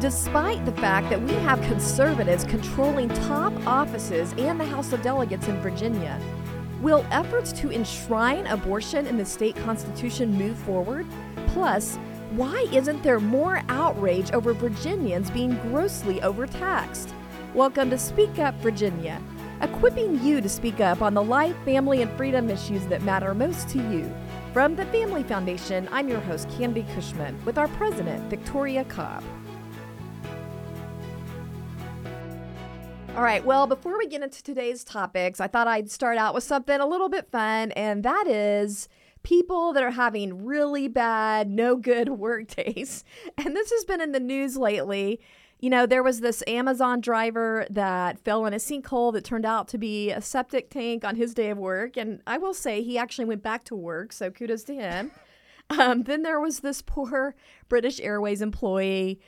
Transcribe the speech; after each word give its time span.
Despite 0.00 0.64
the 0.64 0.72
fact 0.72 1.10
that 1.10 1.20
we 1.20 1.34
have 1.34 1.60
conservatives 1.60 2.44
controlling 2.44 3.10
top 3.26 3.52
offices 3.66 4.32
and 4.38 4.58
the 4.58 4.64
House 4.64 4.94
of 4.94 5.02
Delegates 5.02 5.46
in 5.46 5.60
Virginia, 5.60 6.18
will 6.80 7.04
efforts 7.10 7.52
to 7.60 7.70
enshrine 7.70 8.46
abortion 8.46 9.06
in 9.06 9.18
the 9.18 9.26
state 9.26 9.56
constitution 9.56 10.32
move 10.32 10.56
forward? 10.56 11.06
Plus, 11.48 11.96
why 12.30 12.66
isn't 12.72 13.02
there 13.02 13.20
more 13.20 13.60
outrage 13.68 14.30
over 14.32 14.54
Virginians 14.54 15.30
being 15.30 15.54
grossly 15.68 16.22
overtaxed? 16.22 17.12
Welcome 17.52 17.90
to 17.90 17.98
Speak 17.98 18.38
Up 18.38 18.54
Virginia, 18.62 19.20
equipping 19.60 20.18
you 20.24 20.40
to 20.40 20.48
speak 20.48 20.80
up 20.80 21.02
on 21.02 21.12
the 21.12 21.22
life, 21.22 21.56
family, 21.66 22.00
and 22.00 22.10
freedom 22.16 22.48
issues 22.48 22.86
that 22.86 23.02
matter 23.02 23.34
most 23.34 23.68
to 23.68 23.78
you. 23.92 24.10
From 24.54 24.76
the 24.76 24.86
Family 24.86 25.24
Foundation, 25.24 25.90
I'm 25.92 26.08
your 26.08 26.20
host, 26.20 26.48
Candi 26.48 26.90
Cushman, 26.94 27.38
with 27.44 27.58
our 27.58 27.68
president, 27.68 28.30
Victoria 28.30 28.84
Cobb. 28.84 29.22
All 33.16 33.24
right, 33.24 33.44
well, 33.44 33.66
before 33.66 33.98
we 33.98 34.06
get 34.06 34.22
into 34.22 34.42
today's 34.42 34.84
topics, 34.84 35.40
I 35.40 35.48
thought 35.48 35.66
I'd 35.66 35.90
start 35.90 36.16
out 36.16 36.32
with 36.32 36.44
something 36.44 36.80
a 36.80 36.86
little 36.86 37.08
bit 37.08 37.28
fun, 37.30 37.72
and 37.72 38.04
that 38.04 38.26
is 38.28 38.88
people 39.22 39.72
that 39.72 39.82
are 39.82 39.90
having 39.90 40.44
really 40.44 40.88
bad, 40.88 41.50
no 41.50 41.76
good 41.76 42.08
work 42.20 42.46
days. 42.48 43.04
And 43.36 43.54
this 43.54 43.70
has 43.70 43.84
been 43.84 44.00
in 44.00 44.12
the 44.12 44.20
news 44.20 44.56
lately. 44.56 45.20
You 45.58 45.70
know, 45.70 45.86
there 45.86 46.04
was 46.04 46.20
this 46.20 46.42
Amazon 46.46 47.00
driver 47.00 47.66
that 47.68 48.18
fell 48.20 48.46
in 48.46 48.54
a 48.54 48.58
sinkhole 48.58 49.12
that 49.12 49.24
turned 49.24 49.44
out 49.44 49.68
to 49.68 49.78
be 49.78 50.10
a 50.10 50.22
septic 50.22 50.70
tank 50.70 51.04
on 51.04 51.16
his 51.16 51.34
day 51.34 51.50
of 51.50 51.58
work. 51.58 51.96
And 51.96 52.22
I 52.26 52.38
will 52.38 52.54
say 52.54 52.82
he 52.82 52.96
actually 52.96 53.26
went 53.26 53.42
back 53.42 53.64
to 53.64 53.74
work, 53.74 54.12
so 54.12 54.30
kudos 54.30 54.64
to 54.64 54.74
him. 54.74 55.10
Um, 55.78 56.02
then 56.02 56.24
there 56.24 56.40
was 56.40 56.60
this 56.60 56.82
poor 56.82 57.36
British 57.68 58.00
Airways 58.00 58.42
employee 58.42 59.20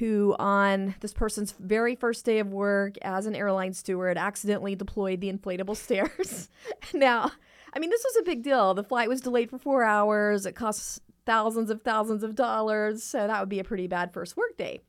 who, 0.00 0.34
on 0.38 0.96
this 1.00 1.12
person's 1.12 1.52
very 1.52 1.94
first 1.94 2.24
day 2.24 2.38
of 2.38 2.48
work 2.48 2.96
as 3.02 3.26
an 3.26 3.36
airline 3.36 3.74
steward, 3.74 4.16
accidentally 4.16 4.74
deployed 4.74 5.20
the 5.20 5.32
inflatable 5.32 5.76
stairs. 5.76 6.48
now, 6.94 7.30
I 7.72 7.78
mean, 7.78 7.90
this 7.90 8.04
was 8.04 8.16
a 8.16 8.24
big 8.24 8.42
deal. 8.42 8.74
The 8.74 8.82
flight 8.82 9.08
was 9.08 9.20
delayed 9.20 9.50
for 9.50 9.58
four 9.58 9.84
hours, 9.84 10.46
it 10.46 10.56
costs 10.56 11.00
thousands 11.26 11.70
of 11.70 11.82
thousands 11.82 12.24
of 12.24 12.34
dollars, 12.34 13.04
so 13.04 13.26
that 13.26 13.38
would 13.38 13.48
be 13.48 13.60
a 13.60 13.64
pretty 13.64 13.86
bad 13.86 14.12
first 14.12 14.36
work 14.36 14.56
day. 14.56 14.80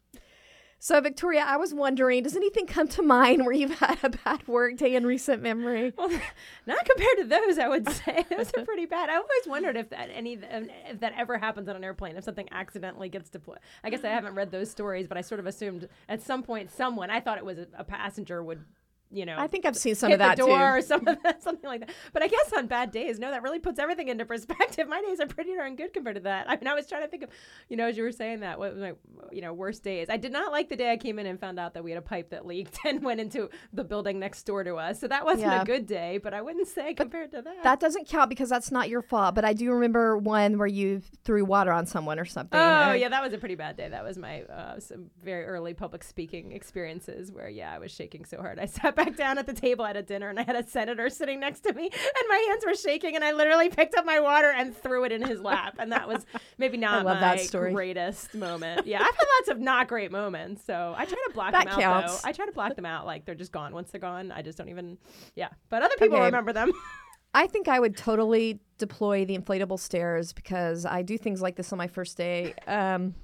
So, 0.83 0.99
Victoria, 0.99 1.45
I 1.47 1.57
was 1.57 1.75
wondering, 1.75 2.23
does 2.23 2.35
anything 2.35 2.65
come 2.65 2.87
to 2.87 3.03
mind 3.03 3.45
where 3.45 3.53
you've 3.53 3.75
had 3.79 3.99
a 4.01 4.09
bad 4.09 4.47
work 4.47 4.77
day 4.77 4.95
in 4.95 5.05
recent 5.05 5.43
memory? 5.43 5.93
Well, 5.95 6.09
not 6.65 6.83
compared 6.85 7.17
to 7.19 7.23
those, 7.25 7.59
I 7.59 7.67
would 7.67 7.87
say 7.87 8.25
those 8.35 8.51
are 8.57 8.65
pretty 8.65 8.87
bad. 8.87 9.07
I 9.07 9.17
always 9.17 9.45
wondered 9.45 9.77
if 9.77 9.91
that 9.91 10.09
any 10.11 10.39
if 10.41 10.99
that 10.99 11.13
ever 11.15 11.37
happens 11.37 11.69
on 11.69 11.75
an 11.75 11.83
airplane, 11.83 12.17
if 12.17 12.23
something 12.23 12.47
accidentally 12.51 13.09
gets 13.09 13.29
deployed. 13.29 13.59
I 13.83 13.91
guess 13.91 14.03
I 14.03 14.07
haven't 14.07 14.33
read 14.33 14.49
those 14.49 14.71
stories, 14.71 15.07
but 15.07 15.19
I 15.19 15.21
sort 15.21 15.39
of 15.39 15.45
assumed 15.45 15.87
at 16.09 16.23
some 16.23 16.41
point 16.41 16.71
someone 16.71 17.11
I 17.11 17.19
thought 17.19 17.37
it 17.37 17.45
was 17.45 17.59
a, 17.59 17.67
a 17.77 17.83
passenger 17.83 18.41
would 18.41 18.65
you 19.11 19.25
know, 19.25 19.35
I 19.37 19.47
think 19.47 19.65
I've 19.65 19.75
seen 19.77 19.95
some 19.95 20.11
of 20.11 20.19
that 20.19 20.37
door 20.37 20.47
too. 20.47 20.53
or 20.53 20.81
some 20.91 21.07
of 21.07 21.21
that, 21.23 21.43
something 21.43 21.69
like 21.69 21.81
that. 21.81 21.89
But 22.13 22.23
I 22.23 22.27
guess 22.27 22.51
on 22.55 22.67
bad 22.67 22.91
days, 22.91 23.19
no, 23.19 23.29
that 23.31 23.43
really 23.43 23.59
puts 23.59 23.77
everything 23.79 24.07
into 24.07 24.25
perspective. 24.25 24.87
My 24.89 25.01
days 25.01 25.19
are 25.19 25.27
pretty 25.27 25.53
darn 25.55 25.75
good 25.75 25.93
compared 25.93 26.15
to 26.15 26.21
that. 26.21 26.49
I 26.49 26.55
mean, 26.55 26.67
I 26.67 26.73
was 26.73 26.87
trying 26.87 27.01
to 27.03 27.07
think 27.07 27.23
of, 27.23 27.29
you 27.69 27.77
know, 27.77 27.87
as 27.87 27.97
you 27.97 28.03
were 28.03 28.11
saying 28.11 28.39
that, 28.41 28.57
what 28.59 28.73
was 28.73 28.81
my, 28.81 28.93
you 29.31 29.41
know, 29.41 29.53
worst 29.53 29.83
days. 29.83 30.07
I 30.09 30.17
did 30.17 30.31
not 30.31 30.51
like 30.51 30.69
the 30.69 30.75
day 30.75 30.91
I 30.91 30.97
came 30.97 31.19
in 31.19 31.25
and 31.25 31.39
found 31.39 31.59
out 31.59 31.73
that 31.73 31.83
we 31.83 31.91
had 31.91 31.97
a 31.97 32.01
pipe 32.01 32.29
that 32.31 32.45
leaked 32.45 32.79
and 32.85 33.03
went 33.03 33.19
into 33.19 33.49
the 33.73 33.83
building 33.83 34.19
next 34.19 34.43
door 34.43 34.63
to 34.63 34.75
us. 34.75 34.99
So 34.99 35.07
that 35.07 35.25
wasn't 35.25 35.51
Yeah. 35.51 35.61
a 35.61 35.65
good 35.65 35.85
day, 35.87 36.17
but 36.17 36.33
I 36.33 36.41
wouldn't 36.41 36.67
say 36.67 36.93
compared 36.93 37.31
to 37.31 37.41
that. 37.41 37.63
That 37.63 37.79
doesn't 37.79 38.07
count 38.07 38.29
because 38.29 38.49
that's 38.49 38.71
not 38.71 38.89
your 38.89 39.01
fault. 39.01 39.35
But 39.35 39.45
I 39.45 39.53
do 39.53 39.71
remember 39.71 40.17
one 40.17 40.57
where 40.57 40.67
you 40.67 41.01
threw 41.23 41.43
water 41.45 41.71
on 41.71 41.85
someone 41.85 42.19
or 42.19 42.25
something. 42.25 42.59
Oh 42.59 42.63
I- 42.63 42.95
yeah, 42.95 43.09
that 43.09 43.23
was 43.23 43.33
a 43.33 43.37
pretty 43.37 43.55
bad 43.55 43.75
day. 43.77 43.89
That 43.89 44.03
was 44.03 44.17
my 44.17 44.43
uh, 44.43 44.79
some 44.79 45.09
very 45.23 45.45
early 45.45 45.73
public 45.73 46.03
speaking 46.03 46.51
experiences 46.51 47.31
where 47.31 47.49
yeah, 47.49 47.73
I 47.73 47.79
was 47.79 47.91
shaking 47.91 48.25
so 48.25 48.37
hard. 48.37 48.59
I 48.59 48.65
sat 48.65 48.95
back 48.95 49.00
down 49.09 49.37
at 49.37 49.45
the 49.45 49.53
table 49.53 49.85
at 49.85 49.95
a 49.97 50.01
dinner 50.01 50.29
and 50.29 50.39
I 50.39 50.43
had 50.43 50.55
a 50.55 50.65
senator 50.67 51.09
sitting 51.09 51.39
next 51.39 51.61
to 51.61 51.73
me 51.73 51.83
and 51.85 52.25
my 52.29 52.45
hands 52.49 52.65
were 52.65 52.73
shaking 52.75 53.15
and 53.15 53.23
I 53.23 53.31
literally 53.31 53.69
picked 53.69 53.95
up 53.95 54.05
my 54.05 54.19
water 54.19 54.49
and 54.51 54.75
threw 54.75 55.03
it 55.03 55.11
in 55.11 55.21
his 55.21 55.41
lap 55.41 55.75
and 55.79 55.91
that 55.91 56.07
was 56.07 56.25
maybe 56.57 56.77
not 56.77 57.03
my 57.05 57.19
that 57.19 57.39
story. 57.41 57.73
greatest 57.73 58.33
moment. 58.35 58.85
Yeah, 58.87 58.99
I've 58.99 59.05
had 59.15 59.25
lots 59.39 59.49
of 59.49 59.59
not 59.59 59.87
great 59.87 60.11
moments, 60.11 60.63
so 60.65 60.93
I 60.97 61.05
try 61.05 61.17
to 61.27 61.31
block 61.33 61.51
That 61.51 61.65
them 61.65 61.73
out 61.75 61.79
counts. 61.79 62.21
though. 62.21 62.29
I 62.29 62.31
try 62.31 62.45
to 62.45 62.51
block 62.51 62.75
them 62.75 62.85
out 62.85 63.05
like 63.05 63.25
they're 63.25 63.35
just 63.35 63.51
gone. 63.51 63.73
Once 63.73 63.91
they're 63.91 64.01
gone, 64.01 64.31
I 64.31 64.41
just 64.41 64.57
don't 64.57 64.69
even 64.69 64.97
yeah. 65.35 65.49
But 65.69 65.83
other 65.83 65.95
people 65.97 66.17
Okay. 66.17 66.25
remember 66.25 66.53
them. 66.53 66.71
I 67.33 67.47
think 67.47 67.67
I 67.69 67.79
would 67.79 67.95
totally 67.95 68.59
deploy 68.77 69.23
the 69.23 69.37
inflatable 69.37 69.79
stairs 69.79 70.33
because 70.33 70.85
I 70.85 71.01
do 71.01 71.17
things 71.17 71.41
like 71.41 71.55
this 71.55 71.71
on 71.71 71.77
my 71.77 71.87
first 71.87 72.17
day. 72.17 72.53
Um, 72.67 73.15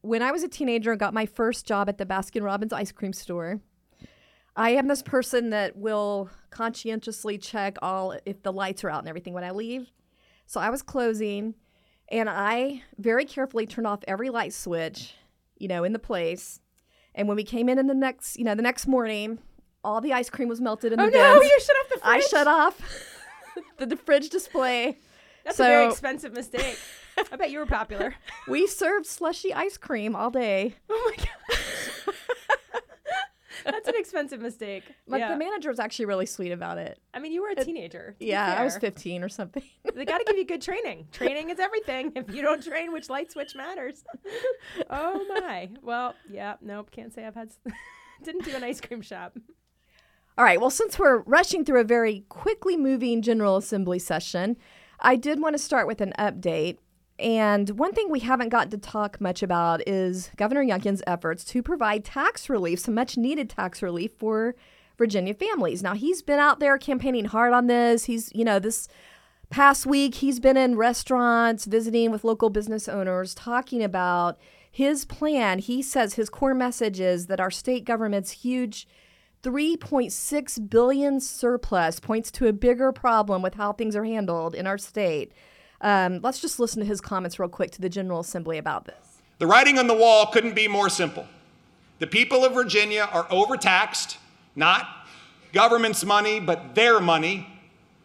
when 0.00 0.22
I 0.22 0.32
was 0.32 0.42
a 0.42 0.48
teenager 0.48 0.90
and 0.90 0.98
got 1.00 1.12
my 1.12 1.26
first 1.26 1.66
job 1.66 1.88
at 1.88 1.98
the 1.98 2.06
Baskin 2.06 2.42
Robbins 2.42 2.72
ice 2.72 2.92
cream 2.92 3.12
store, 3.12 3.60
I 4.54 4.70
am 4.70 4.86
this 4.88 5.02
person 5.02 5.50
that 5.50 5.76
will 5.76 6.28
conscientiously 6.50 7.38
check 7.38 7.78
all 7.80 8.14
if 8.26 8.42
the 8.42 8.52
lights 8.52 8.84
are 8.84 8.90
out 8.90 9.00
and 9.00 9.08
everything 9.08 9.32
when 9.32 9.44
I 9.44 9.50
leave. 9.50 9.90
So 10.46 10.60
I 10.60 10.70
was 10.70 10.82
closing 10.82 11.54
and 12.10 12.28
I 12.28 12.82
very 12.98 13.24
carefully 13.24 13.66
turned 13.66 13.86
off 13.86 14.00
every 14.06 14.28
light 14.28 14.52
switch, 14.52 15.14
you 15.58 15.68
know, 15.68 15.84
in 15.84 15.92
the 15.92 15.98
place. 15.98 16.60
And 17.14 17.28
when 17.28 17.36
we 17.36 17.44
came 17.44 17.68
in 17.68 17.78
in 17.78 17.86
the 17.86 17.94
next, 17.94 18.38
you 18.38 18.44
know, 18.44 18.54
the 18.54 18.62
next 18.62 18.86
morning, 18.86 19.38
all 19.82 20.00
the 20.00 20.12
ice 20.12 20.28
cream 20.28 20.48
was 20.48 20.60
melted 20.60 20.92
in 20.92 20.98
the 20.98 21.04
oh 21.04 21.10
the 21.10 21.16
no, 21.16 21.40
bins. 21.40 21.50
you 21.50 21.60
shut 21.60 21.76
off 21.76 21.88
the 21.88 22.00
fridge. 22.00 22.02
I 22.04 22.20
shut 22.20 22.46
off 22.46 23.18
the, 23.78 23.86
the 23.86 23.96
fridge 23.96 24.28
display. 24.28 24.98
That's 25.44 25.58
a 25.58 25.64
very 25.64 25.86
expensive 25.88 26.32
mistake. 26.32 26.78
I 27.30 27.36
bet 27.36 27.50
you 27.50 27.58
were 27.58 27.66
popular. 27.66 28.14
We 28.48 28.66
served 28.66 29.06
slushy 29.06 29.54
ice 29.54 29.76
cream 29.76 30.16
all 30.16 30.30
day. 30.30 30.74
Oh 30.90 31.12
my 31.16 31.24
gosh. 31.24 32.16
That's 33.64 33.88
an 33.88 33.94
expensive 33.96 34.40
mistake. 34.40 34.84
Like 35.06 35.20
yeah. 35.20 35.32
the 35.32 35.36
manager 35.36 35.68
was 35.68 35.78
actually 35.78 36.06
really 36.06 36.26
sweet 36.26 36.52
about 36.52 36.78
it. 36.78 36.98
I 37.14 37.18
mean, 37.18 37.32
you 37.32 37.42
were 37.42 37.50
a 37.50 37.64
teenager. 37.64 38.16
Yeah, 38.20 38.56
I 38.58 38.64
was 38.64 38.76
15 38.76 39.22
or 39.22 39.28
something. 39.28 39.62
They 39.94 40.04
got 40.04 40.18
to 40.18 40.24
give 40.24 40.36
you 40.36 40.46
good 40.46 40.62
training. 40.62 41.08
Training 41.12 41.50
is 41.50 41.58
everything. 41.58 42.12
If 42.16 42.34
you 42.34 42.42
don't 42.42 42.62
train, 42.62 42.92
which 42.92 43.10
light 43.10 43.30
switch 43.30 43.54
matters? 43.54 44.04
oh 44.90 45.24
my. 45.40 45.70
Well, 45.82 46.14
yeah. 46.30 46.54
Nope. 46.60 46.90
Can't 46.90 47.12
say 47.12 47.26
I've 47.26 47.34
had. 47.34 47.50
Didn't 48.22 48.44
do 48.44 48.54
an 48.54 48.64
ice 48.64 48.80
cream 48.80 49.02
shop. 49.02 49.36
all 50.38 50.44
right, 50.44 50.60
well, 50.60 50.70
since 50.70 50.98
we're 50.98 51.18
rushing 51.22 51.64
through 51.64 51.80
a 51.80 51.84
very 51.84 52.24
quickly 52.28 52.76
moving 52.76 53.20
General 53.20 53.56
Assembly 53.56 53.98
session, 53.98 54.56
I 55.00 55.16
did 55.16 55.40
want 55.40 55.54
to 55.54 55.58
start 55.58 55.86
with 55.86 56.00
an 56.00 56.12
update. 56.18 56.78
And 57.18 57.70
one 57.70 57.92
thing 57.92 58.10
we 58.10 58.20
haven't 58.20 58.48
gotten 58.48 58.70
to 58.70 58.78
talk 58.78 59.20
much 59.20 59.42
about 59.42 59.86
is 59.86 60.30
Governor 60.36 60.64
Youngkin's 60.64 61.02
efforts 61.06 61.44
to 61.46 61.62
provide 61.62 62.04
tax 62.04 62.48
relief, 62.48 62.80
some 62.80 62.94
much 62.94 63.16
needed 63.16 63.50
tax 63.50 63.82
relief 63.82 64.12
for 64.18 64.54
Virginia 64.98 65.34
families. 65.34 65.82
Now, 65.82 65.94
he's 65.94 66.22
been 66.22 66.38
out 66.38 66.60
there 66.60 66.78
campaigning 66.78 67.26
hard 67.26 67.52
on 67.52 67.66
this. 67.66 68.04
He's, 68.04 68.32
you 68.34 68.44
know, 68.44 68.58
this 68.58 68.88
past 69.52 69.84
week 69.84 70.14
he's 70.14 70.40
been 70.40 70.56
in 70.56 70.76
restaurants 70.76 71.66
visiting 71.66 72.10
with 72.10 72.24
local 72.24 72.48
business 72.48 72.88
owners 72.88 73.34
talking 73.34 73.82
about 73.82 74.38
his 74.70 75.04
plan 75.04 75.58
he 75.58 75.82
says 75.82 76.14
his 76.14 76.30
core 76.30 76.54
message 76.54 76.98
is 76.98 77.26
that 77.26 77.38
our 77.38 77.50
state 77.50 77.84
government's 77.84 78.30
huge 78.30 78.88
3.6 79.42 80.70
billion 80.70 81.20
surplus 81.20 82.00
points 82.00 82.30
to 82.30 82.46
a 82.46 82.52
bigger 82.52 82.92
problem 82.92 83.42
with 83.42 83.52
how 83.54 83.74
things 83.74 83.94
are 83.94 84.04
handled 84.04 84.54
in 84.54 84.66
our 84.66 84.78
state 84.78 85.32
um, 85.82 86.20
let's 86.22 86.40
just 86.40 86.58
listen 86.58 86.80
to 86.80 86.86
his 86.86 87.00
comments 87.00 87.38
real 87.38 87.48
quick 87.48 87.70
to 87.72 87.80
the 87.80 87.88
general 87.88 88.20
assembly 88.20 88.58
about 88.58 88.86
this 88.86 89.22
The 89.38 89.46
writing 89.46 89.78
on 89.78 89.86
the 89.86 89.94
wall 89.94 90.26
couldn't 90.26 90.54
be 90.54 90.68
more 90.68 90.88
simple. 90.88 91.26
The 91.98 92.06
people 92.06 92.44
of 92.44 92.54
Virginia 92.54 93.08
are 93.12 93.26
overtaxed, 93.30 94.18
not 94.56 94.88
government's 95.52 96.04
money, 96.04 96.40
but 96.40 96.74
their 96.74 96.98
money, 96.98 97.46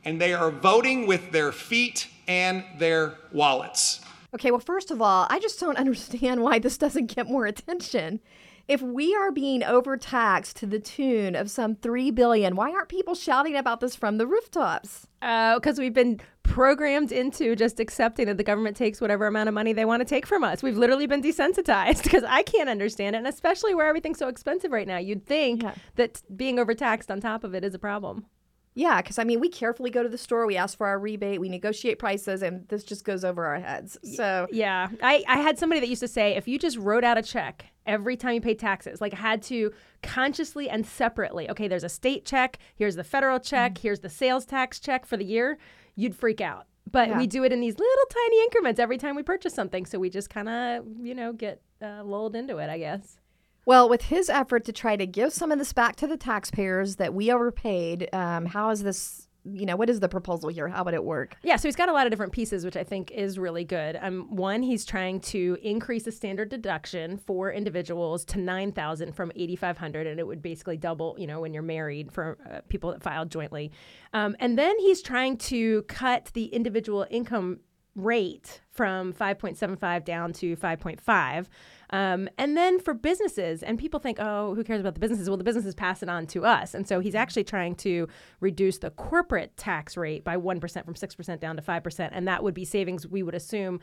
and 0.06 0.22
they 0.22 0.34
are 0.34 0.52
voting 0.52 1.08
with 1.08 1.32
their 1.32 1.52
feet 1.52 2.08
and 2.28 2.64
their 2.78 3.16
wallets. 3.32 4.02
Okay, 4.34 4.52
well, 4.52 4.60
first 4.60 4.92
of 4.92 5.02
all, 5.02 5.26
I 5.30 5.40
just 5.40 5.60
don't 5.60 5.78
understand 5.80 6.42
why 6.44 6.60
this 6.60 6.78
doesn't 6.78 7.08
get 7.08 7.28
more 7.28 7.46
attention. 7.46 8.20
If 8.68 8.82
we 8.82 9.16
are 9.16 9.32
being 9.32 9.64
overtaxed 9.64 10.58
to 10.58 10.66
the 10.66 10.80
tune 10.80 11.36
of 11.36 11.50
some 11.50 11.76
3 11.76 12.12
billion, 12.12 12.58
why 12.58 12.72
aren't 12.72 12.90
people 12.90 13.16
shouting 13.16 13.56
about 13.56 13.80
this 13.80 13.96
from 13.96 14.18
the 14.18 14.28
rooftops? 14.28 15.08
Because 15.22 15.80
we've 15.80 15.94
been 15.94 16.20
programmed 16.58 17.12
into 17.12 17.56
just 17.56 17.80
accepting 17.80 18.26
that 18.26 18.38
the 18.38 18.44
government 18.44 18.76
takes 18.76 19.00
whatever 19.00 19.28
amount 19.28 19.48
of 19.48 19.54
money 19.54 19.74
they 19.74 19.86
want 19.86 20.02
to 20.02 20.06
take 20.06 20.26
from 20.26 20.44
us. 20.44 20.64
We've 20.64 20.76
literally 20.76 21.06
been 21.06 21.22
desensitized 21.22 22.02
because 22.04 22.24
I 22.24 22.42
can't 22.42 22.68
understand 22.68 23.16
it. 23.16 23.20
And 23.20 23.28
especially 23.28 23.76
where 23.76 23.86
everything's 23.86 24.18
so 24.18 24.28
expensive 24.28 24.72
right 24.72 24.88
now, 24.88 24.98
you'd 24.98 25.24
think 25.24 25.62
Yeah. 25.62 25.76
that 25.98 26.24
being 26.36 26.58
overtaxed 26.58 27.12
on 27.12 27.22
top 27.22 27.44
of 27.44 27.54
it 27.54 27.64
is 27.64 27.76
a 27.76 27.80
problem. 27.80 28.26
Yeah, 28.74 29.04
because 29.04 29.20
I 29.20 29.24
mean, 29.24 29.40
we 29.40 29.50
carefully 29.50 29.92
go 29.92 30.02
to 30.02 30.10
the 30.10 30.18
store, 30.18 30.48
we 30.48 30.58
ask 30.58 30.76
for 30.76 30.88
our 30.88 30.98
rebate, 30.98 31.40
we 31.40 31.48
negotiate 31.48 32.00
prices, 32.00 32.42
and 32.42 32.68
this 32.70 32.84
just 32.84 33.06
goes 33.06 33.24
over 33.24 33.46
our 33.46 33.60
heads. 33.60 34.00
So, 34.16 34.48
Yeah. 34.52 34.88
I, 35.04 35.24
I 35.28 35.38
had 35.38 35.60
somebody 35.60 35.80
that 35.82 35.90
used 35.90 36.02
to 36.02 36.08
say 36.08 36.36
if 36.36 36.48
you 36.48 36.58
just 36.58 36.78
wrote 36.78 37.04
out 37.04 37.20
a 37.20 37.22
check 37.22 37.68
every 37.86 38.18
time 38.18 38.34
you 38.34 38.42
paid 38.42 38.58
taxes, 38.58 39.00
like 39.00 39.14
had 39.14 39.44
to 39.44 39.72
consciously 40.02 40.72
and 40.72 40.88
separately, 40.88 41.48
okay, 41.52 41.68
there's 41.68 41.84
a 41.84 41.90
state 41.90 42.26
check, 42.26 42.58
here's 42.76 42.96
the 42.96 43.04
federal 43.04 43.40
check, 43.40 43.76
mm. 43.76 43.78
here's 43.78 44.00
the 44.00 44.10
sales 44.10 44.44
tax 44.44 44.80
check 44.80 45.06
for 45.06 45.18
the 45.18 45.26
year, 45.26 45.60
you'd 45.98 46.16
freak 46.16 46.40
out. 46.40 46.66
But 46.90 47.10
Yeah. 47.10 47.18
we 47.18 47.28
do 47.28 47.44
it 47.44 47.52
in 47.52 47.60
these 47.60 47.78
little 47.78 48.06
tiny 48.10 48.42
increments 48.44 48.80
every 48.80 48.98
time 48.98 49.18
we 49.18 49.24
purchase 49.24 49.54
something. 49.54 49.86
So 49.86 50.00
we 50.00 50.10
just 50.10 50.30
kind 50.30 50.48
of, 50.48 50.86
you 51.02 51.14
know, 51.14 51.34
get 51.34 51.62
uh, 51.82 52.02
lulled 52.06 52.34
into 52.34 52.60
it, 52.60 52.70
I 52.70 52.78
guess. 52.78 53.18
Well, 53.66 53.90
with 53.90 54.04
his 54.04 54.30
effort 54.30 54.64
to 54.66 54.72
try 54.72 54.96
to 54.96 55.06
give 55.06 55.34
some 55.34 55.52
of 55.52 55.60
this 55.60 55.74
back 55.74 55.98
to 55.98 56.08
the 56.08 56.16
taxpayers 56.16 56.96
that 56.96 57.14
we 57.14 57.30
overpaid, 57.30 58.08
um, 58.14 58.46
how 58.46 58.70
is 58.70 58.84
this? 58.84 59.27
You 59.54 59.66
know, 59.66 59.76
what 59.76 59.90
is 59.90 60.00
the 60.00 60.10
proposal 60.10 60.50
here? 60.50 60.68
How 60.68 60.84
would 60.84 60.94
it 60.94 61.04
work? 61.04 61.38
Yeah, 61.44 61.56
so 61.56 61.68
he's 61.68 61.76
got 61.76 61.90
a 61.90 61.94
lot 61.94 62.06
of 62.06 62.12
different 62.12 62.32
pieces, 62.32 62.66
which 62.66 62.76
I 62.78 62.84
think 62.84 63.12
is 63.12 63.40
really 63.40 63.64
good. 63.64 63.98
Um, 64.02 64.36
one, 64.36 64.62
he's 64.62 64.86
trying 64.86 65.20
to 65.22 65.58
increase 65.62 66.04
the 66.04 66.12
standard 66.12 66.50
deduction 66.50 67.18
for 67.18 67.52
individuals 67.52 68.26
to 68.26 68.40
nine 68.40 68.72
thousand 68.72 69.14
from 69.14 69.32
eighty 69.36 69.56
five 69.56 69.78
hundred, 69.78 70.08
and 70.08 70.20
it 70.20 70.28
would 70.28 70.42
basically 70.42 70.78
double. 70.78 71.16
You 71.18 71.28
know, 71.28 71.42
when 71.42 71.54
you're 71.54 71.64
married 71.64 72.12
for 72.12 72.38
uh, 72.50 72.62
people 72.70 72.92
that 72.92 73.02
filed 73.02 73.32
jointly, 73.32 73.72
um, 74.14 74.36
and 74.40 74.58
then 74.58 74.78
he's 74.80 75.02
trying 75.02 75.38
to 75.38 75.84
cut 75.84 76.32
the 76.34 76.46
individual 76.46 77.06
income 77.10 77.60
rate 77.98 78.62
from 78.72 79.12
5.75 79.12 80.06
down 80.06 80.32
to 80.34 80.56
5.5. 80.56 81.48
Um, 81.92 82.30
and 82.38 82.58
then 82.58 82.80
for 82.80 82.94
businesses, 82.94 83.64
and 83.64 83.80
people 83.80 84.00
think, 84.00 84.18
oh, 84.20 84.54
who 84.56 84.64
cares 84.64 84.82
about 84.82 84.94
the 84.94 85.00
businesses? 85.00 85.30
Well, 85.30 85.38
the 85.38 85.44
businesses 85.44 85.74
pass 85.74 86.04
it 86.04 86.10
on 86.10 86.28
to 86.28 86.46
us. 86.46 86.74
And 86.74 86.88
so 86.88 87.00
he's 87.00 87.16
actually 87.16 87.46
trying 87.46 87.76
to 87.76 88.08
reduce 88.40 88.80
the 88.80 88.92
corporate 88.92 89.56
tax 89.58 89.96
rate 89.96 90.24
by 90.24 90.36
1% 90.38 90.86
from 90.86 90.94
6% 90.94 91.40
down 91.40 91.56
to 91.56 91.62
5%. 91.62 92.10
And 92.12 92.28
that 92.28 92.44
would 92.44 92.54
be 92.54 92.66
savings 92.66 93.08
we 93.08 93.24
would 93.24 93.36
assume, 93.36 93.80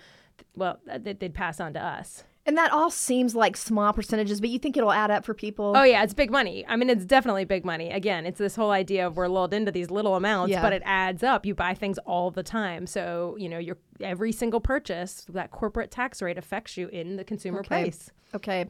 well, 0.54 0.80
that 0.86 1.20
they'd 1.20 1.34
pass 1.34 1.60
on 1.60 1.72
to 1.74 1.84
us. 1.84 2.24
And 2.46 2.58
that 2.58 2.72
all 2.72 2.90
seems 2.90 3.34
like 3.34 3.56
small 3.56 3.92
percentages, 3.94 4.38
but 4.38 4.50
you 4.50 4.58
think 4.58 4.76
it'll 4.76 4.92
add 4.92 5.10
up 5.10 5.24
for 5.24 5.32
people? 5.32 5.72
Oh 5.74 5.82
yeah, 5.82 6.02
it's 6.02 6.12
big 6.12 6.30
money. 6.30 6.62
I 6.68 6.76
mean, 6.76 6.90
it's 6.90 7.06
definitely 7.06 7.46
big 7.46 7.64
money. 7.64 7.90
Again, 7.90 8.26
it's 8.26 8.36
this 8.38 8.54
whole 8.54 8.70
idea 8.70 9.06
of 9.06 9.16
we're 9.16 9.28
lulled 9.28 9.54
into 9.54 9.72
these 9.72 9.90
little 9.90 10.14
amounts, 10.14 10.50
Yeah. 10.52 10.60
but 10.60 10.74
it 10.74 10.82
adds 10.84 11.22
up. 11.22 11.46
You 11.46 11.54
buy 11.54 11.72
things 11.72 11.96
all 11.98 12.30
the 12.30 12.42
time, 12.42 12.86
so 12.86 13.34
you 13.38 13.48
know 13.48 13.56
your 13.58 13.78
every 14.00 14.30
single 14.30 14.60
purchase 14.60 15.24
that 15.30 15.52
corporate 15.52 15.90
tax 15.90 16.20
rate 16.20 16.36
affects 16.36 16.76
you 16.76 16.88
in 16.88 17.16
the 17.16 17.24
consumer 17.24 17.60
Okay. 17.60 17.68
price. 17.84 18.10
Okay. 18.34 18.66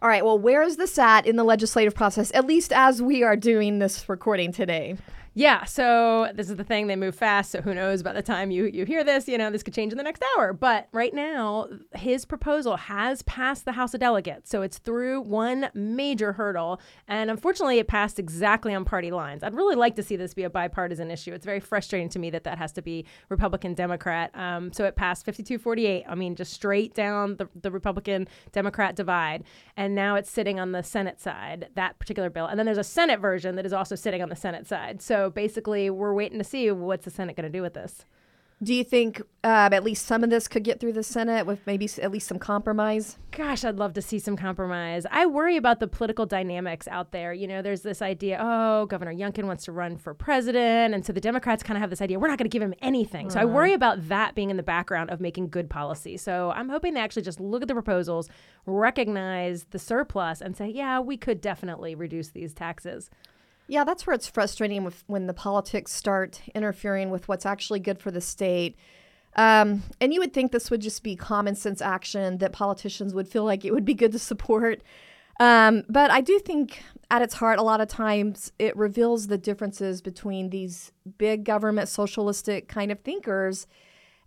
All 0.00 0.08
right. 0.08 0.24
Well, 0.24 0.38
where 0.38 0.62
is 0.62 0.76
this 0.76 0.98
at 0.98 1.26
in 1.26 1.36
the 1.36 1.44
legislative 1.44 1.94
process, 1.94 2.30
at 2.34 2.46
least 2.46 2.72
as 2.72 3.02
we 3.02 3.22
are 3.22 3.36
doing 3.36 3.78
this 3.78 4.08
recording 4.08 4.52
today? 4.52 4.96
Yeah, 5.38 5.64
so 5.64 6.30
this 6.34 6.48
is 6.48 6.56
the 6.56 6.64
thing. 6.64 6.86
They 6.86 6.96
move 6.96 7.14
fast, 7.14 7.50
so 7.50 7.60
who 7.60 7.74
knows 7.74 8.02
by 8.02 8.14
the 8.14 8.22
time 8.22 8.50
you, 8.50 8.64
you 8.64 8.86
hear 8.86 9.04
this, 9.04 9.28
you 9.28 9.36
know, 9.36 9.50
this 9.50 9.62
could 9.62 9.74
change 9.74 9.92
in 9.92 9.98
the 9.98 10.02
next 10.02 10.24
hour. 10.34 10.54
But 10.54 10.88
right 10.92 11.12
now, 11.12 11.68
his 11.94 12.24
proposal 12.24 12.78
has 12.78 13.20
passed 13.20 13.66
the 13.66 13.72
House 13.72 13.92
of 13.92 14.00
Delegates. 14.00 14.48
So 14.48 14.62
it's 14.62 14.78
through 14.78 15.20
one 15.20 15.68
major 15.74 16.32
hurdle. 16.32 16.80
And 17.06 17.28
unfortunately, 17.28 17.78
it 17.78 17.86
passed 17.86 18.18
exactly 18.18 18.72
on 18.72 18.86
party 18.86 19.10
lines. 19.10 19.42
I'd 19.42 19.54
really 19.54 19.76
like 19.76 19.94
to 19.96 20.02
see 20.02 20.16
this 20.16 20.32
be 20.32 20.44
a 20.44 20.48
bipartisan 20.48 21.10
issue. 21.10 21.34
It's 21.34 21.44
very 21.44 21.60
frustrating 21.60 22.08
to 22.08 22.18
me 22.18 22.30
that 22.30 22.44
that 22.44 22.56
has 22.56 22.72
to 22.72 22.80
be 22.80 23.04
Republican 23.28 23.74
Democrat. 23.74 24.30
Um, 24.34 24.72
so 24.72 24.86
it 24.86 24.96
passed 24.96 25.26
52 25.26 25.58
48. 25.58 26.04
I 26.08 26.14
mean, 26.14 26.34
just 26.34 26.54
straight 26.54 26.94
down 26.94 27.36
the, 27.36 27.46
the 27.60 27.70
Republican 27.70 28.26
Democrat 28.52 28.96
divide. 28.96 29.44
And 29.76 29.94
now 29.94 30.14
it's 30.14 30.30
sitting 30.30 30.58
on 30.58 30.72
the 30.72 30.82
Senate 30.82 31.20
side, 31.20 31.68
that 31.74 31.98
particular 31.98 32.30
bill. 32.30 32.46
And 32.46 32.58
then 32.58 32.64
there's 32.64 32.78
a 32.78 32.84
Senate 32.84 33.20
version 33.20 33.56
that 33.56 33.66
is 33.66 33.74
also 33.74 33.96
sitting 33.96 34.22
on 34.22 34.30
the 34.30 34.34
Senate 34.34 34.66
side. 34.66 35.02
So 35.02 35.25
basically, 35.30 35.90
we're 35.90 36.14
waiting 36.14 36.38
to 36.38 36.44
see 36.44 36.70
what's 36.70 37.04
the 37.04 37.10
Senate 37.10 37.36
going 37.36 37.50
to 37.50 37.56
do 37.56 37.62
with 37.62 37.74
this. 37.74 38.04
Do 38.62 38.72
you 38.72 38.84
think 38.84 39.20
uh, 39.44 39.68
at 39.70 39.84
least 39.84 40.06
some 40.06 40.24
of 40.24 40.30
this 40.30 40.48
could 40.48 40.64
get 40.64 40.80
through 40.80 40.94
the 40.94 41.02
Senate 41.02 41.44
with 41.44 41.58
maybe 41.66 41.90
at 42.00 42.10
least 42.10 42.26
some 42.26 42.38
compromise? 42.38 43.18
Gosh, 43.30 43.66
I'd 43.66 43.76
love 43.76 43.92
to 43.94 44.00
see 44.00 44.18
some 44.18 44.34
compromise. 44.34 45.04
I 45.10 45.26
worry 45.26 45.58
about 45.58 45.78
the 45.78 45.86
political 45.86 46.24
dynamics 46.24 46.88
out 46.88 47.12
there. 47.12 47.34
You 47.34 47.48
know, 47.48 47.60
there's 47.60 47.82
this 47.82 48.00
idea, 48.00 48.38
oh, 48.40 48.86
Governor 48.86 49.12
Youngkin 49.12 49.44
wants 49.44 49.66
to 49.66 49.72
run 49.72 49.98
for 49.98 50.14
president. 50.14 50.94
And 50.94 51.04
so 51.04 51.12
the 51.12 51.20
Democrats 51.20 51.62
kind 51.62 51.76
of 51.76 51.82
have 51.82 51.90
this 51.90 52.00
idea, 52.00 52.18
we're 52.18 52.28
not 52.28 52.38
going 52.38 52.48
to 52.48 52.54
give 52.54 52.62
him 52.62 52.72
anything. 52.80 53.28
So 53.28 53.38
I 53.38 53.44
worry 53.44 53.74
about 53.74 54.08
that 54.08 54.34
being 54.34 54.48
in 54.48 54.56
the 54.56 54.62
background 54.62 55.10
of 55.10 55.20
making 55.20 55.50
good 55.50 55.68
policy. 55.68 56.16
So 56.16 56.50
I'm 56.56 56.70
hoping 56.70 56.94
they 56.94 57.00
actually 57.00 57.22
just 57.22 57.40
look 57.40 57.60
at 57.60 57.68
the 57.68 57.74
proposals, 57.74 58.30
recognize 58.64 59.64
the 59.64 59.78
surplus, 59.78 60.40
and 60.40 60.56
say, 60.56 60.68
yeah, 60.68 60.98
we 60.98 61.18
could 61.18 61.42
definitely 61.42 61.94
reduce 61.94 62.28
these 62.28 62.54
taxes. 62.54 63.10
Yeah, 63.68 63.84
that's 63.84 64.06
where 64.06 64.14
it's 64.14 64.28
frustrating 64.28 64.84
with 64.84 65.02
when 65.06 65.26
the 65.26 65.34
politics 65.34 65.92
start 65.92 66.40
interfering 66.54 67.10
with 67.10 67.28
what's 67.28 67.46
actually 67.46 67.80
good 67.80 67.98
for 67.98 68.10
the 68.10 68.20
state. 68.20 68.76
Um, 69.34 69.82
and 70.00 70.14
you 70.14 70.20
would 70.20 70.32
think 70.32 70.52
this 70.52 70.70
would 70.70 70.80
just 70.80 71.02
be 71.02 71.14
common 71.16 71.54
sense 71.54 71.82
action 71.82 72.38
that 72.38 72.52
politicians 72.52 73.12
would 73.12 73.28
feel 73.28 73.44
like 73.44 73.64
it 73.64 73.72
would 73.72 73.84
be 73.84 73.94
good 73.94 74.12
to 74.12 74.18
support. 74.18 74.82
Um, 75.38 75.82
but 75.88 76.10
I 76.10 76.22
do 76.22 76.38
think 76.38 76.82
at 77.10 77.22
its 77.22 77.34
heart, 77.34 77.58
a 77.58 77.62
lot 77.62 77.80
of 77.80 77.88
times 77.88 78.52
it 78.58 78.74
reveals 78.76 79.26
the 79.26 79.36
differences 79.36 80.00
between 80.00 80.50
these 80.50 80.92
big 81.18 81.44
government 81.44 81.88
socialistic 81.88 82.68
kind 82.68 82.90
of 82.90 83.00
thinkers 83.00 83.66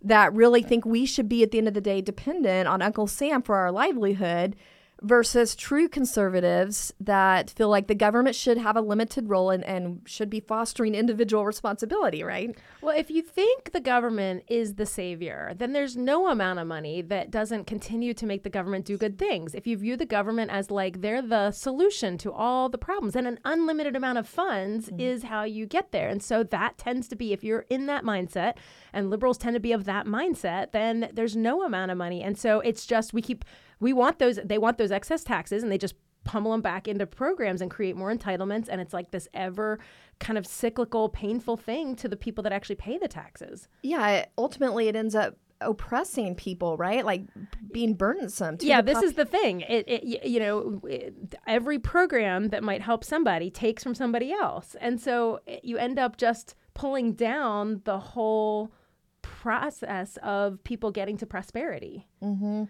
that 0.02 0.32
really 0.32 0.62
think 0.62 0.84
we 0.84 1.04
should 1.04 1.28
be 1.28 1.42
at 1.42 1.50
the 1.50 1.58
end 1.58 1.68
of 1.68 1.74
the 1.74 1.80
day 1.80 2.00
dependent 2.00 2.68
on 2.68 2.80
Uncle 2.80 3.06
Sam 3.06 3.42
for 3.42 3.56
our 3.56 3.72
livelihood 3.72 4.54
versus 5.02 5.56
true 5.56 5.88
conservatives 5.88 6.92
that 7.00 7.50
feel 7.50 7.68
like 7.68 7.86
the 7.86 7.94
government 7.94 8.36
should 8.36 8.58
have 8.58 8.76
a 8.76 8.80
limited 8.80 9.28
role 9.28 9.50
and, 9.50 9.64
and 9.64 10.02
should 10.04 10.28
be 10.28 10.40
fostering 10.40 10.94
individual 10.94 11.46
responsibility, 11.46 12.22
right? 12.22 12.56
Well, 12.82 12.96
if 12.96 13.10
you 13.10 13.22
think 13.22 13.72
the 13.72 13.80
government 13.80 14.44
is 14.48 14.74
the 14.74 14.86
savior, 14.86 15.54
then 15.56 15.72
there's 15.72 15.96
no 15.96 16.28
amount 16.28 16.58
of 16.58 16.66
money 16.66 17.00
that 17.02 17.30
doesn't 17.30 17.66
continue 17.66 18.12
to 18.14 18.26
make 18.26 18.42
the 18.42 18.50
government 18.50 18.84
do 18.84 18.98
good 18.98 19.18
things. 19.18 19.54
If 19.54 19.66
you 19.66 19.76
view 19.76 19.96
the 19.96 20.06
government 20.06 20.50
as 20.50 20.70
like 20.70 21.00
they're 21.00 21.22
the 21.22 21.50
solution 21.50 22.18
to 22.18 22.32
all 22.32 22.68
the 22.68 22.78
problems, 22.78 23.14
then 23.14 23.26
an 23.26 23.40
unlimited 23.44 23.96
amount 23.96 24.18
of 24.18 24.28
funds 24.28 24.86
mm-hmm. 24.86 25.00
is 25.00 25.22
how 25.24 25.44
you 25.44 25.66
get 25.66 25.92
there. 25.92 26.08
And 26.08 26.22
so 26.22 26.42
that 26.42 26.78
tends 26.78 27.08
to 27.08 27.16
be, 27.16 27.32
if 27.32 27.42
you're 27.42 27.66
in 27.70 27.86
that 27.86 28.04
mindset, 28.04 28.54
and 28.92 29.08
liberals 29.08 29.38
tend 29.38 29.54
to 29.54 29.60
be 29.60 29.72
of 29.72 29.84
that 29.84 30.06
mindset, 30.06 30.72
then 30.72 31.10
there's 31.12 31.36
no 31.36 31.62
amount 31.62 31.90
of 31.90 31.96
money. 31.96 32.22
And 32.22 32.36
so 32.36 32.60
it's 32.60 32.84
just, 32.84 33.14
we 33.14 33.22
keep, 33.22 33.44
we 33.80 33.92
want 33.92 34.18
those, 34.18 34.38
they 34.44 34.58
want 34.58 34.78
those 34.78 34.90
excess 34.92 35.24
taxes 35.24 35.62
and 35.62 35.72
they 35.72 35.78
just 35.78 35.94
pummel 36.24 36.52
them 36.52 36.60
back 36.60 36.86
into 36.86 37.06
programs 37.06 37.62
and 37.62 37.70
create 37.70 37.96
more 37.96 38.14
entitlements. 38.14 38.68
And 38.68 38.80
it's 38.80 38.92
like 38.92 39.10
this 39.10 39.26
ever 39.34 39.78
kind 40.18 40.38
of 40.38 40.46
cyclical, 40.46 41.08
painful 41.08 41.56
thing 41.56 41.96
to 41.96 42.08
the 42.08 42.16
people 42.16 42.42
that 42.42 42.52
actually 42.52 42.76
pay 42.76 42.98
the 42.98 43.08
taxes. 43.08 43.68
Yeah, 43.82 44.26
ultimately 44.36 44.88
it 44.88 44.96
ends 44.96 45.14
up 45.14 45.36
oppressing 45.62 46.34
people, 46.34 46.76
right? 46.76 47.04
Like 47.04 47.22
being 47.72 47.94
burdensome. 47.94 48.58
To 48.58 48.66
yeah, 48.66 48.80
this 48.80 48.94
pop- 48.94 49.04
is 49.04 49.14
the 49.14 49.24
thing. 49.24 49.62
It, 49.62 49.84
it 49.88 50.26
you 50.26 50.40
know, 50.40 50.80
it, 50.84 51.34
every 51.46 51.78
program 51.78 52.48
that 52.48 52.62
might 52.62 52.82
help 52.82 53.04
somebody 53.04 53.50
takes 53.50 53.82
from 53.82 53.94
somebody 53.94 54.32
else, 54.32 54.76
and 54.80 55.00
so 55.00 55.40
it- 55.46 55.64
you 55.64 55.76
end 55.76 55.98
up 55.98 56.16
just 56.16 56.54
pulling 56.74 57.12
down 57.12 57.82
the 57.84 57.98
whole 57.98 58.72
process 59.22 60.16
of 60.22 60.62
people 60.64 60.90
getting 60.90 61.16
to 61.18 61.26
prosperity. 61.26 62.06
Mm-hmm. 62.22 62.64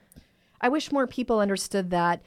I 0.60 0.68
wish 0.68 0.92
more 0.92 1.06
people 1.06 1.40
understood 1.40 1.90
that. 1.90 2.22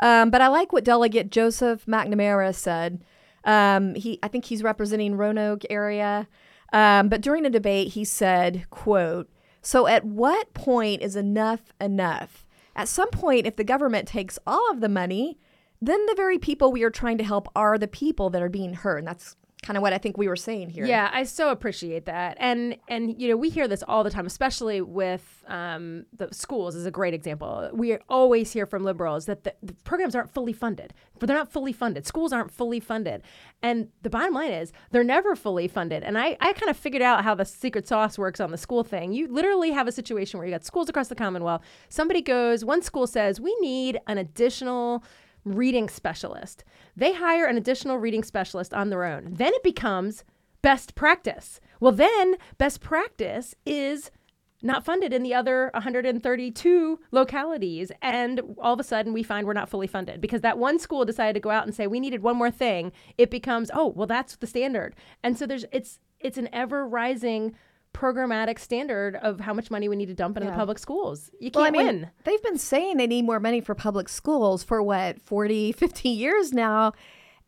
Um, 0.00 0.30
but 0.30 0.40
I 0.40 0.48
like 0.48 0.72
what 0.72 0.84
Delegate 0.84 1.30
Joseph 1.30 1.86
McNamara 1.86 2.54
said. 2.54 3.02
Um, 3.44 3.94
he, 3.94 4.18
I 4.22 4.28
think 4.28 4.44
he's 4.44 4.62
representing 4.62 5.16
Roanoke 5.16 5.64
area. 5.70 6.28
Um, 6.72 7.08
but 7.08 7.20
during 7.20 7.46
a 7.46 7.50
debate, 7.50 7.88
he 7.88 8.04
said, 8.04 8.68
"quote 8.70 9.28
So 9.62 9.86
at 9.86 10.04
what 10.04 10.54
point 10.54 11.02
is 11.02 11.16
enough 11.16 11.72
enough? 11.80 12.46
At 12.76 12.88
some 12.88 13.10
point, 13.10 13.46
if 13.46 13.56
the 13.56 13.64
government 13.64 14.06
takes 14.06 14.38
all 14.46 14.70
of 14.70 14.80
the 14.80 14.88
money, 14.88 15.38
then 15.80 16.04
the 16.06 16.14
very 16.14 16.38
people 16.38 16.70
we 16.70 16.82
are 16.82 16.90
trying 16.90 17.18
to 17.18 17.24
help 17.24 17.48
are 17.56 17.78
the 17.78 17.88
people 17.88 18.30
that 18.30 18.42
are 18.42 18.48
being 18.48 18.74
hurt." 18.74 18.98
And 18.98 19.08
that's 19.08 19.36
kind 19.62 19.76
of 19.76 19.82
what 19.82 19.92
I 19.92 19.98
think 19.98 20.16
we 20.16 20.28
were 20.28 20.36
saying 20.36 20.70
here. 20.70 20.84
Yeah, 20.86 21.10
I 21.12 21.24
so 21.24 21.50
appreciate 21.50 22.06
that, 22.06 22.36
and 22.38 22.76
and 22.88 23.20
you 23.20 23.28
know 23.28 23.36
we 23.36 23.50
hear 23.50 23.66
this 23.66 23.82
all 23.86 24.04
the 24.04 24.10
time, 24.10 24.26
especially 24.26 24.80
with 24.80 25.44
um, 25.48 26.06
the 26.16 26.28
schools 26.32 26.74
is 26.74 26.86
a 26.86 26.90
great 26.90 27.14
example. 27.14 27.68
We 27.72 27.96
always 28.08 28.52
hear 28.52 28.66
from 28.66 28.84
liberals 28.84 29.26
that 29.26 29.44
the, 29.44 29.54
the 29.62 29.74
programs 29.84 30.14
aren't 30.14 30.30
fully 30.30 30.52
funded, 30.52 30.94
they're 31.20 31.36
not 31.36 31.52
fully 31.52 31.72
funded. 31.72 32.06
Schools 32.06 32.32
aren't 32.32 32.52
fully 32.52 32.80
funded, 32.80 33.22
and 33.62 33.88
the 34.02 34.10
bottom 34.10 34.34
line 34.34 34.52
is 34.52 34.72
they're 34.90 35.04
never 35.04 35.34
fully 35.34 35.66
funded. 35.66 36.02
And 36.02 36.16
I 36.16 36.36
I 36.40 36.52
kind 36.52 36.70
of 36.70 36.76
figured 36.76 37.02
out 37.02 37.24
how 37.24 37.34
the 37.34 37.44
secret 37.44 37.88
sauce 37.88 38.18
works 38.18 38.40
on 38.40 38.50
the 38.50 38.58
school 38.58 38.84
thing. 38.84 39.12
You 39.12 39.28
literally 39.28 39.72
have 39.72 39.88
a 39.88 39.92
situation 39.92 40.38
where 40.38 40.46
you 40.46 40.54
got 40.54 40.64
schools 40.64 40.88
across 40.88 41.08
the 41.08 41.14
Commonwealth. 41.14 41.62
Somebody 41.88 42.22
goes, 42.22 42.64
one 42.64 42.82
school 42.82 43.06
says 43.06 43.40
we 43.40 43.56
need 43.60 43.98
an 44.06 44.18
additional 44.18 45.02
reading 45.54 45.88
specialist. 45.88 46.64
They 46.96 47.14
hire 47.14 47.46
an 47.46 47.56
additional 47.56 47.98
reading 47.98 48.22
specialist 48.22 48.74
on 48.74 48.90
their 48.90 49.04
own. 49.04 49.34
Then 49.34 49.52
it 49.54 49.62
becomes 49.62 50.24
best 50.62 50.94
practice. 50.94 51.60
Well, 51.80 51.92
then 51.92 52.36
best 52.58 52.80
practice 52.80 53.54
is 53.64 54.10
not 54.62 54.84
funded 54.84 55.12
in 55.12 55.22
the 55.22 55.34
other 55.34 55.70
132 55.74 56.98
localities. 57.12 57.92
And 58.02 58.40
all 58.58 58.74
of 58.74 58.80
a 58.80 58.84
sudden, 58.84 59.12
we 59.12 59.22
find 59.22 59.46
we're 59.46 59.52
not 59.52 59.68
fully 59.68 59.86
funded 59.86 60.20
because 60.20 60.40
that 60.40 60.58
one 60.58 60.78
school 60.78 61.04
decided 61.04 61.34
to 61.34 61.40
go 61.40 61.50
out 61.50 61.64
and 61.64 61.74
say 61.74 61.86
we 61.86 62.00
needed 62.00 62.22
one 62.22 62.36
more 62.36 62.50
thing. 62.50 62.92
It 63.16 63.30
becomes, 63.30 63.70
oh, 63.72 63.88
well, 63.88 64.06
that's 64.06 64.36
the 64.36 64.46
standard. 64.46 64.96
And 65.22 65.38
so 65.38 65.46
there's 65.46 65.64
it's 65.72 66.00
it's 66.20 66.38
an 66.38 66.48
ever 66.52 66.86
rising 66.86 67.54
programmatic 67.98 68.58
standard 68.58 69.16
of 69.16 69.40
how 69.40 69.52
much 69.52 69.70
money 69.70 69.88
we 69.88 69.96
need 69.96 70.06
to 70.06 70.14
dump 70.14 70.36
into 70.36 70.46
Yeah. 70.46 70.52
the 70.52 70.58
public 70.58 70.78
schools. 70.78 71.30
You 71.40 71.50
can't 71.50 71.66
I 71.66 71.70
mean, 71.70 71.86
win. 71.86 72.10
they've 72.24 72.42
been 72.42 72.58
saying 72.58 72.96
they 72.96 73.08
need 73.08 73.24
more 73.24 73.40
money 73.40 73.60
for 73.60 73.74
public 73.74 74.08
schools 74.08 74.62
for 74.62 74.82
what, 74.82 75.20
40, 75.20 75.72
50 75.72 76.08
years 76.08 76.52
now. 76.52 76.92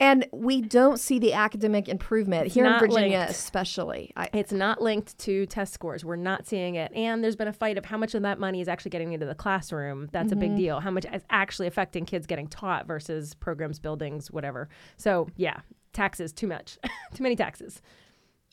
And 0.01 0.27
we 0.33 0.63
don't 0.63 0.99
see 0.99 1.19
the 1.19 1.35
academic 1.35 1.87
improvement 1.87 2.47
It's 2.47 2.55
here 2.55 2.65
in 2.65 2.79
Virginia, 2.79 3.19
linked. 3.19 3.33
especially. 3.33 4.13
I, 4.17 4.31
It's 4.33 4.51
not 4.51 4.81
linked 4.81 5.19
to 5.19 5.45
test 5.45 5.75
scores. 5.75 6.07
We're 6.07 6.17
not 6.17 6.47
seeing 6.47 6.77
it. 6.77 6.91
And 6.95 7.23
there's 7.23 7.37
been 7.37 7.49
a 7.49 7.53
fight 7.53 7.77
of 7.77 7.85
how 7.85 7.99
much 7.99 8.15
of 8.15 8.23
that 8.23 8.41
money 8.41 8.63
is 8.63 8.69
actually 8.69 8.93
getting 8.93 9.13
into 9.13 9.27
the 9.27 9.35
classroom. 9.35 10.09
That's 10.11 10.33
a 10.33 10.37
big 10.37 10.51
mm-hmm. 10.51 10.59
deal. 10.59 10.81
How 10.81 10.91
much 10.91 11.05
is 11.13 11.23
actually 11.29 11.67
affecting 11.67 12.07
kids 12.07 12.27
getting 12.27 12.49
taught 12.49 12.87
versus 12.87 13.35
programs, 13.35 13.79
buildings, 13.79 14.31
whatever. 14.31 14.71
So, 14.97 15.29
yeah, 15.37 15.61
taxes, 15.93 16.33
too 16.33 16.47
much. 16.47 16.79
too 17.15 17.23
many 17.23 17.37
taxes. 17.37 17.83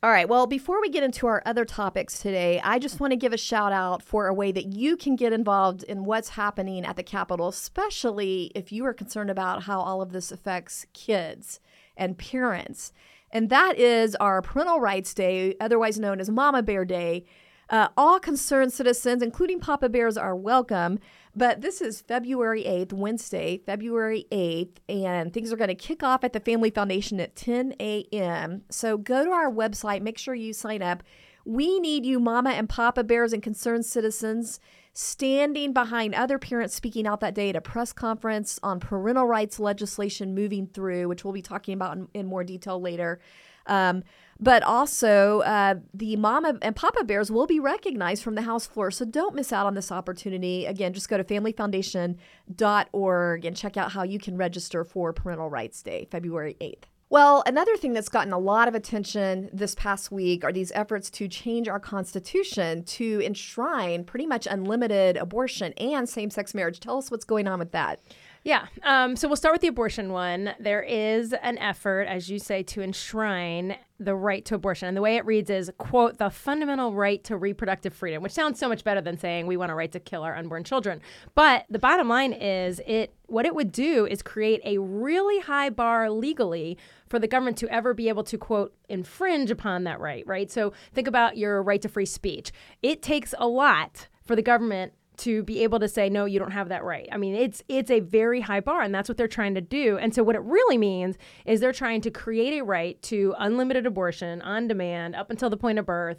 All 0.03 0.11
right. 0.11 0.29
Well, 0.29 0.45
before 0.45 0.79
we 0.79 0.89
get 0.89 1.01
into 1.01 1.25
our 1.25 1.41
other 1.43 1.65
topics 1.65 2.19
today, 2.19 2.61
I 2.63 2.77
just 2.77 2.99
want 2.99 3.13
to 3.13 3.17
give 3.17 3.33
a 3.33 3.37
shout 3.37 3.71
out 3.71 4.03
for 4.03 4.27
a 4.27 4.33
way 4.33 4.51
that 4.51 4.67
you 4.67 4.95
can 4.95 5.15
get 5.15 5.33
involved 5.33 5.81
in 5.81 6.05
what's 6.05 6.29
happening 6.29 6.85
at 6.85 6.97
the 6.97 7.03
Capitol, 7.03 7.47
especially 7.47 8.51
if 8.53 8.71
you 8.71 8.85
are 8.85 8.93
concerned 8.93 9.31
about 9.31 9.63
how 9.63 9.79
all 9.79 10.03
of 10.03 10.11
this 10.11 10.31
affects 10.31 10.85
kids 10.93 11.59
and 11.97 12.15
parents. 12.15 12.93
And 13.31 13.49
that 13.49 13.79
is 13.79 14.13
our 14.17 14.39
Parental 14.43 14.79
Rights 14.79 15.15
Day, 15.15 15.55
otherwise 15.59 15.97
known 15.97 16.19
as 16.19 16.29
Mama 16.29 16.61
Bear 16.61 16.85
Day. 16.85 17.25
Uh, 17.69 17.89
all 17.97 18.19
concerned 18.19 18.71
citizens, 18.71 19.21
including 19.21 19.59
Papa 19.59 19.89
Bears, 19.89 20.17
are 20.17 20.36
welcome. 20.36 21.00
But 21.36 21.62
this 21.62 21.81
is 21.81 22.01
February 22.01 22.63
8th, 22.63 22.93
Wednesday, 22.93 23.62
February 23.65 24.25
8th, 24.31 24.77
and 24.89 25.33
things 25.33 25.51
are 25.51 25.57
going 25.57 25.67
to 25.67 25.75
kick 25.75 26.01
off 26.01 26.24
at 26.24 26.33
the 26.33 26.39
Family 26.39 26.71
Foundation 26.71 27.19
at 27.19 27.36
10 27.36 27.75
a.m. 27.79 28.63
So 28.69 28.97
go 28.97 29.24
to 29.24 29.31
our 29.31 29.51
website, 29.51 30.01
make 30.01 30.17
sure 30.17 30.33
you 30.33 30.53
sign 30.53 30.81
up. 30.81 31.03
We 31.45 31.79
need 31.79 32.05
you, 32.05 32.19
Mama 32.19 32.51
and 32.51 32.67
Papa 32.67 33.03
Bears, 33.03 33.33
and 33.33 33.43
concerned 33.43 33.86
citizens 33.86 34.59
standing 34.93 35.74
behind 35.74 36.15
other 36.15 36.39
parents 36.39 36.74
speaking 36.74 37.05
out 37.05 37.19
that 37.19 37.36
day 37.36 37.50
at 37.50 37.55
a 37.55 37.62
press 37.62 37.93
conference 37.93 38.59
on 38.63 38.79
parental 38.79 39.27
rights 39.27 39.59
legislation 39.59 40.33
moving 40.33 40.65
through, 40.65 41.07
which 41.07 41.24
we'll 41.24 41.33
be 41.33 41.41
talking 41.43 41.75
about 41.75 41.95
in, 41.95 42.07
in 42.15 42.25
more 42.25 42.43
detail 42.43 42.81
later. 42.81 43.19
Um, 43.67 44.03
but 44.39 44.63
also, 44.63 45.41
uh, 45.41 45.75
the 45.94 46.15
Mama 46.15 46.58
and 46.62 46.74
Papa 46.75 47.03
Bears 47.03 47.29
will 47.32 47.48
be 47.48 47.60
recognized 47.60 48.24
from 48.24 48.36
the 48.36 48.44
House 48.44 48.67
floor. 48.67 48.91
So 48.91 49.03
don't 49.06 49.34
miss 49.36 49.51
out 49.51 49.65
on 49.65 49.74
this 49.74 49.91
opportunity. 49.91 50.65
Again, 50.65 50.94
just 50.94 51.10
go 51.10 51.17
to 51.17 51.24
familyfoundation.org 51.24 53.46
and 53.46 53.58
check 53.58 53.77
out 53.77 53.94
how 53.94 54.03
you 54.03 54.20
can 54.20 54.38
register 54.38 54.84
for 54.84 55.12
Parental 55.13 55.50
Rights 55.50 55.82
Day, 55.82 56.08
February 56.12 56.56
8th. 56.62 56.84
Well, 57.10 57.41
another 57.46 57.77
thing 57.77 57.94
that's 57.94 58.10
gotten 58.10 58.34
a 58.34 58.38
lot 58.38 58.67
of 58.67 58.75
attention 58.75 59.50
this 59.53 59.74
past 59.75 60.12
week 60.12 60.44
are 60.44 60.51
these 60.51 60.74
efforts 60.74 61.10
to 61.12 61.29
change 61.29 61.70
our 61.70 61.79
Constitution 61.79 62.84
to 62.84 63.22
enshrine 63.24 64.03
pretty 64.03 64.25
much 64.25 64.46
unlimited 64.46 65.15
abortion 65.15 65.72
and 65.77 66.10
same 66.10 66.29
sex 66.29 66.53
marriage. 66.53 66.82
Tell 66.82 66.98
us 66.98 67.10
what's 67.10 67.24
going 67.24 67.48
on 67.48 67.60
with 67.60 67.72
that. 67.72 68.01
Yeah. 68.47 68.67
Um, 68.83 69.17
so 69.17 69.27
we'll 69.27 69.35
start 69.35 69.53
with 69.53 69.61
the 69.61 69.67
abortion 69.67 70.13
one. 70.13 70.55
There 70.57 70.81
is 70.81 71.33
an 71.33 71.57
effort, 71.57 72.03
as 72.03 72.29
you 72.29 72.39
say, 72.39 72.63
to 72.63 72.81
enshrine 72.81 73.75
the 73.99 74.15
right 74.15 74.45
to 74.45 74.55
abortion. 74.55 74.87
And 74.87 74.95
the 74.95 75.01
way 75.01 75.17
it 75.17 75.25
reads 75.25 75.49
is, 75.49 75.69
quote, 75.77 76.17
the 76.17 76.29
fundamental 76.29 76.93
right 76.93 77.21
to 77.25 77.35
reproductive 77.35 77.93
freedom, 77.93 78.23
which 78.23 78.31
sounds 78.31 78.57
so 78.57 78.69
much 78.69 78.85
better 78.85 79.01
than 79.01 79.17
saying 79.17 79.47
we 79.47 79.57
want 79.57 79.73
a 79.73 79.75
right 79.75 79.91
to 79.91 79.99
kill 79.99 80.23
our 80.23 80.33
unborn 80.33 80.63
children. 80.63 81.01
But 81.35 81.65
the 81.69 81.77
bottom 81.77 82.07
line 82.07 82.31
is 82.31 82.79
it 82.87 83.13
what 83.25 83.45
it 83.45 83.53
would 83.53 83.73
do 83.73 84.05
is 84.05 84.21
create 84.21 84.61
a 84.63 84.77
really 84.77 85.39
high 85.39 85.69
bar 85.69 86.09
legally 86.09 86.77
for 87.09 87.19
the 87.19 87.27
government 87.27 87.57
to 87.57 87.67
ever 87.67 87.93
be 87.93 88.07
able 88.07 88.23
to 88.23 88.37
quote 88.37 88.73
infringe 88.87 89.51
upon 89.51 89.83
that 89.83 89.99
right, 89.99 90.25
right? 90.25 90.49
So 90.49 90.71
think 90.93 91.09
about 91.09 91.35
your 91.35 91.61
right 91.61 91.81
to 91.81 91.89
free 91.89 92.05
speech. 92.05 92.53
It 92.81 93.01
takes 93.01 93.33
a 93.37 93.47
lot 93.49 94.07
for 94.23 94.37
the 94.37 94.41
government 94.41 94.93
to 95.17 95.43
be 95.43 95.63
able 95.63 95.79
to 95.79 95.88
say 95.88 96.09
no 96.09 96.25
you 96.25 96.39
don't 96.39 96.51
have 96.51 96.69
that 96.69 96.83
right. 96.83 97.07
I 97.12 97.17
mean 97.17 97.36
it's 97.36 97.63
it's 97.67 97.91
a 97.91 98.00
very 98.00 98.41
high 98.41 98.59
bar 98.59 98.81
and 98.81 98.93
that's 98.93 99.09
what 99.09 99.17
they're 99.17 99.27
trying 99.27 99.55
to 99.55 99.62
do. 99.62 99.97
And 99.97 100.13
so 100.13 100.24
what 100.24 100.36
it 100.36 100.41
really 100.41 100.77
means 100.77 101.17
is 101.45 101.59
they're 101.59 101.74
trying 101.74 102.01
to 102.01 102.12
create 102.12 102.59
a 102.59 102.63
right 102.63 103.01
to 103.03 103.33
unlimited 103.38 103.86
abortion 103.86 104.41
on 104.41 104.67
demand 104.67 105.15
up 105.15 105.29
until 105.29 105.50
the 105.50 105.57
point 105.57 105.79
of 105.79 105.86
birth 105.86 106.17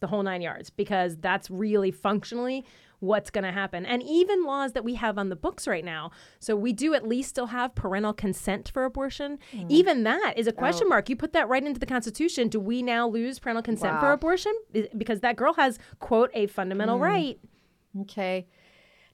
the 0.00 0.06
whole 0.06 0.22
nine 0.22 0.42
yards 0.42 0.70
because 0.70 1.16
that's 1.16 1.50
really 1.50 1.90
functionally 1.90 2.64
what's 3.00 3.30
going 3.30 3.44
to 3.44 3.52
happen. 3.52 3.86
And 3.86 4.02
even 4.02 4.44
laws 4.44 4.72
that 4.72 4.84
we 4.84 4.94
have 4.94 5.18
on 5.18 5.28
the 5.28 5.36
books 5.36 5.68
right 5.68 5.84
now 5.84 6.10
so 6.40 6.56
we 6.56 6.72
do 6.72 6.94
at 6.94 7.06
least 7.06 7.30
still 7.30 7.46
have 7.46 7.74
parental 7.74 8.12
consent 8.12 8.70
for 8.72 8.84
abortion. 8.84 9.38
Mm-hmm. 9.52 9.66
Even 9.68 10.02
that 10.04 10.34
is 10.36 10.46
a 10.46 10.52
question 10.52 10.88
mark. 10.88 11.08
You 11.08 11.16
put 11.16 11.32
that 11.32 11.48
right 11.48 11.64
into 11.64 11.80
the 11.80 11.86
constitution. 11.86 12.48
Do 12.48 12.60
we 12.60 12.82
now 12.82 13.08
lose 13.08 13.38
parental 13.38 13.62
consent 13.62 14.00
for 14.00 14.12
abortion? 14.12 14.54
Because 14.96 15.20
that 15.20 15.36
girl 15.36 15.54
has 15.54 15.78
quote 16.00 16.30
a 16.34 16.46
fundamental 16.46 16.98
mm. 16.98 17.02
right 17.02 17.38
Okay. 18.02 18.46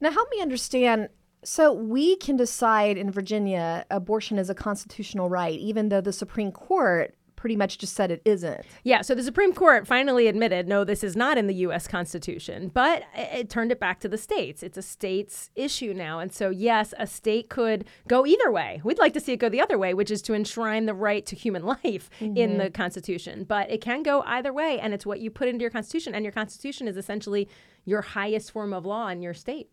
Now, 0.01 0.11
help 0.11 0.29
me 0.31 0.41
understand. 0.41 1.09
So, 1.45 1.73
we 1.73 2.17
can 2.17 2.37
decide 2.37 2.97
in 2.97 3.11
Virginia 3.11 3.85
abortion 3.91 4.39
is 4.39 4.49
a 4.51 4.55
constitutional 4.55 5.29
right, 5.29 5.59
even 5.59 5.89
though 5.89 6.01
the 6.01 6.13
Supreme 6.13 6.53
Court 6.53 7.15
pretty 7.45 7.57
much 7.57 7.77
just 7.77 7.95
said 7.95 8.11
it 8.11 8.23
isn't. 8.25 8.65
Yeah, 8.85 9.03
so 9.03 9.15
the 9.15 9.23
Supreme 9.23 9.53
Court 9.53 9.87
finally 9.87 10.29
admitted, 10.29 10.67
no, 10.67 10.83
this 10.83 11.05
is 11.05 11.15
not 11.15 11.37
in 11.37 11.47
the 11.47 11.53
U.S. 11.57 11.87
Constitution, 11.87 12.71
but 12.73 13.03
it, 13.15 13.29
it 13.41 13.51
turned 13.51 13.71
it 13.71 13.79
back 13.79 14.01
to 14.01 14.09
the 14.09 14.17
states. 14.17 14.63
It's 14.63 14.79
a 14.79 14.83
state's 14.83 15.51
issue 15.55 15.93
now. 15.93 16.21
And 16.21 16.33
so, 16.33 16.49
yes, 16.49 16.95
a 16.99 17.07
state 17.07 17.51
could 17.51 17.85
go 18.09 18.25
either 18.25 18.51
way. 18.51 18.81
We'd 18.83 18.99
like 18.99 19.13
to 19.13 19.21
see 19.21 19.35
it 19.35 19.41
go 19.41 19.51
the 19.51 19.61
other 19.61 19.77
way, 19.77 19.93
which 19.93 20.11
is 20.11 20.23
to 20.23 20.33
enshrine 20.33 20.87
the 20.87 20.95
right 20.95 21.27
to 21.27 21.37
human 21.37 21.67
life 21.67 22.09
in 22.19 22.57
the 22.57 22.65
mm-hmm. 22.65 22.73
Constitution. 22.73 23.45
But 23.45 23.71
it 23.71 23.83
can 23.83 24.03
go 24.03 24.23
either 24.23 24.51
way, 24.51 24.81
and 24.81 24.95
it's 24.95 25.05
what 25.05 25.21
you 25.21 25.31
put 25.31 25.49
into 25.49 25.61
your 25.61 25.71
Constitution. 25.71 26.15
And 26.15 26.25
your 26.25 26.33
Constitution 26.33 26.89
is 26.89 26.97
essentially 26.97 27.47
your 27.85 28.01
highest 28.01 28.53
form 28.53 28.73
of 28.73 28.87
law 28.87 29.09
in 29.09 29.21
your 29.21 29.35
state. 29.35 29.69